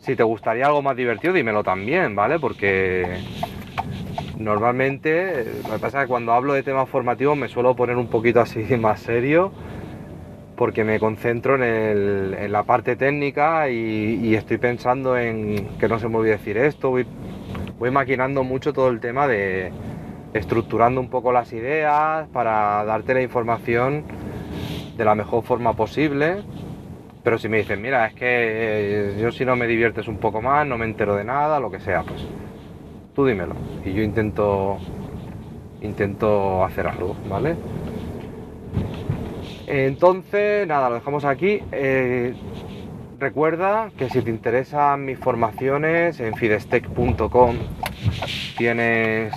Si 0.00 0.16
te 0.16 0.22
gustaría 0.22 0.66
algo 0.66 0.82
más 0.82 0.96
divertido, 0.96 1.32
dímelo 1.32 1.62
también, 1.62 2.14
¿vale? 2.14 2.38
Porque 2.38 3.20
normalmente, 4.38 5.46
que 5.70 5.78
pasa 5.78 6.00
es 6.00 6.04
que 6.04 6.08
cuando 6.08 6.32
hablo 6.32 6.52
de 6.52 6.62
temas 6.62 6.88
formativos 6.88 7.36
me 7.36 7.48
suelo 7.48 7.74
poner 7.74 7.96
un 7.96 8.08
poquito 8.08 8.40
así 8.40 8.62
más 8.78 9.00
serio 9.00 9.52
porque 10.56 10.84
me 10.84 11.00
concentro 11.00 11.62
en, 11.62 12.52
la 12.52 12.62
parte 12.62 12.96
técnica 12.96 13.68
y, 13.68 14.34
estoy 14.34 14.58
pensando 14.58 15.16
en 15.16 15.68
que 15.78 15.88
no 15.88 15.98
se 15.98 16.08
me 16.08 16.16
olvide 16.16 16.32
decir 16.32 16.56
esto, 16.56 16.90
voy, 16.90 17.06
voy 17.78 17.90
maquinando 17.90 18.44
mucho 18.44 18.72
todo 18.72 18.88
el 18.88 19.00
tema 19.00 19.26
de 19.26 19.72
estructurando 20.32 21.00
un 21.00 21.08
poco 21.08 21.32
las 21.32 21.52
ideas 21.52 22.28
para 22.28 22.84
darte 22.84 23.14
la 23.14 23.22
información 23.22 24.04
de 24.96 25.04
la 25.04 25.14
mejor 25.14 25.44
forma 25.44 25.74
posible. 25.74 26.42
Pero 27.22 27.38
si 27.38 27.48
me 27.48 27.58
dicen, 27.58 27.80
mira, 27.80 28.06
es 28.06 28.14
que 28.14 28.26
eh, 28.26 29.18
yo 29.18 29.32
si 29.32 29.44
no 29.44 29.56
me 29.56 29.66
diviertes 29.66 30.08
un 30.08 30.18
poco 30.18 30.42
más, 30.42 30.66
no 30.66 30.76
me 30.76 30.84
entero 30.84 31.16
de 31.16 31.24
nada, 31.24 31.58
lo 31.58 31.70
que 31.70 31.80
sea, 31.80 32.02
pues 32.02 32.26
tú 33.14 33.24
dímelo 33.24 33.54
y 33.84 33.92
yo 33.92 34.02
intento 34.02 34.78
intento 35.80 36.64
hacer 36.64 36.86
algo, 36.86 37.16
¿vale? 37.28 37.56
Entonces, 39.66 40.66
nada, 40.66 40.88
lo 40.88 40.96
dejamos 40.96 41.24
aquí. 41.24 41.62
Eh, 41.72 42.34
recuerda 43.18 43.90
que 43.96 44.08
si 44.10 44.22
te 44.22 44.30
interesan 44.30 45.04
mis 45.04 45.18
formaciones, 45.18 46.20
en 46.20 46.34
fidestec.com 46.34 47.56
tienes 48.56 49.32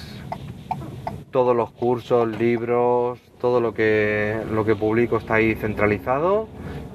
todos 1.32 1.56
los 1.56 1.72
cursos, 1.72 2.28
libros, 2.40 3.20
todo 3.40 3.62
lo 3.62 3.74
que, 3.74 4.38
lo 4.52 4.66
que 4.66 4.76
publico 4.76 5.18
está 5.18 5.36
ahí 5.36 5.56
centralizado. 5.56 6.48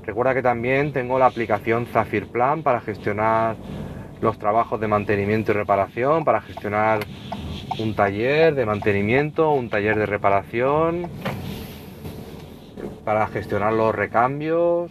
Recuerda 0.05 0.35
que 0.35 0.43
también 0.43 0.93
tengo 0.93 1.19
la 1.19 1.27
aplicación 1.27 1.87
Zafir 1.87 2.27
Plan 2.27 2.63
para 2.63 2.81
gestionar 2.81 3.57
los 4.21 4.39
trabajos 4.39 4.81
de 4.81 4.89
mantenimiento 4.89 5.53
y 5.53 5.55
reparación, 5.55 6.25
para 6.25 6.41
gestionar 6.41 7.01
un 7.79 7.95
taller 7.95 8.55
de 8.55 8.67
mantenimiento, 8.67 9.53
un 9.53 9.69
taller 9.69 9.97
de 9.97 10.07
reparación, 10.07 11.09
para 13.05 13.27
gestionar 13.29 13.73
los 13.73 13.95
recambios, 13.95 14.91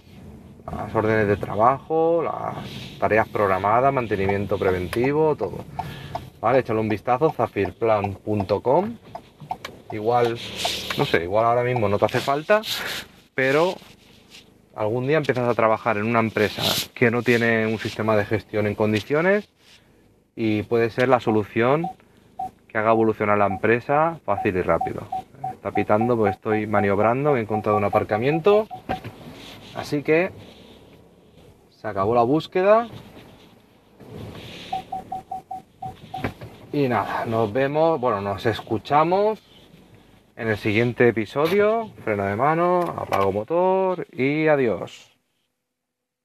las 0.69 0.93
órdenes 0.93 1.27
de 1.27 1.37
trabajo, 1.37 2.23
las 2.23 2.99
tareas 2.99 3.27
programadas, 3.27 3.93
mantenimiento 3.93 4.57
preventivo, 4.57 5.35
todo. 5.35 5.63
Vale, 6.39 6.59
échale 6.59 6.79
un 6.79 6.89
vistazo, 6.89 7.31
zafirplan.com. 7.31 8.97
Igual, 9.91 10.37
no 10.97 11.05
sé, 11.05 11.23
igual 11.23 11.45
ahora 11.45 11.63
mismo 11.63 11.89
no 11.89 11.99
te 11.99 12.05
hace 12.05 12.19
falta, 12.19 12.61
pero 13.35 13.75
algún 14.75 15.07
día 15.07 15.17
empiezas 15.17 15.47
a 15.47 15.53
trabajar 15.53 15.97
en 15.97 16.05
una 16.05 16.19
empresa 16.19 16.63
que 16.93 17.11
no 17.11 17.21
tiene 17.23 17.67
un 17.67 17.77
sistema 17.77 18.15
de 18.15 18.25
gestión 18.25 18.67
en 18.67 18.75
condiciones 18.75 19.49
y 20.35 20.63
puede 20.63 20.89
ser 20.89 21.09
la 21.09 21.19
solución 21.19 21.87
que 22.67 22.77
haga 22.77 22.91
evolucionar 22.91 23.37
la 23.37 23.47
empresa 23.47 24.19
fácil 24.25 24.55
y 24.55 24.61
rápido. 24.61 25.07
Está 25.61 25.69
pitando, 25.73 26.17
pues 26.17 26.33
estoy 26.33 26.65
maniobrando, 26.65 27.37
he 27.37 27.39
encontrado 27.39 27.77
un 27.77 27.83
aparcamiento, 27.83 28.67
así 29.75 30.01
que 30.01 30.31
se 31.69 31.87
acabó 31.87 32.15
la 32.15 32.23
búsqueda. 32.23 32.87
Y 36.73 36.87
nada, 36.87 37.27
nos 37.27 37.53
vemos, 37.53 38.01
bueno, 38.01 38.21
nos 38.21 38.43
escuchamos 38.47 39.39
en 40.35 40.47
el 40.47 40.57
siguiente 40.57 41.07
episodio. 41.07 41.91
Freno 42.03 42.23
de 42.23 42.35
mano, 42.35 42.79
apago 42.97 43.31
motor 43.31 44.07
y 44.11 44.47
adiós. 44.47 45.10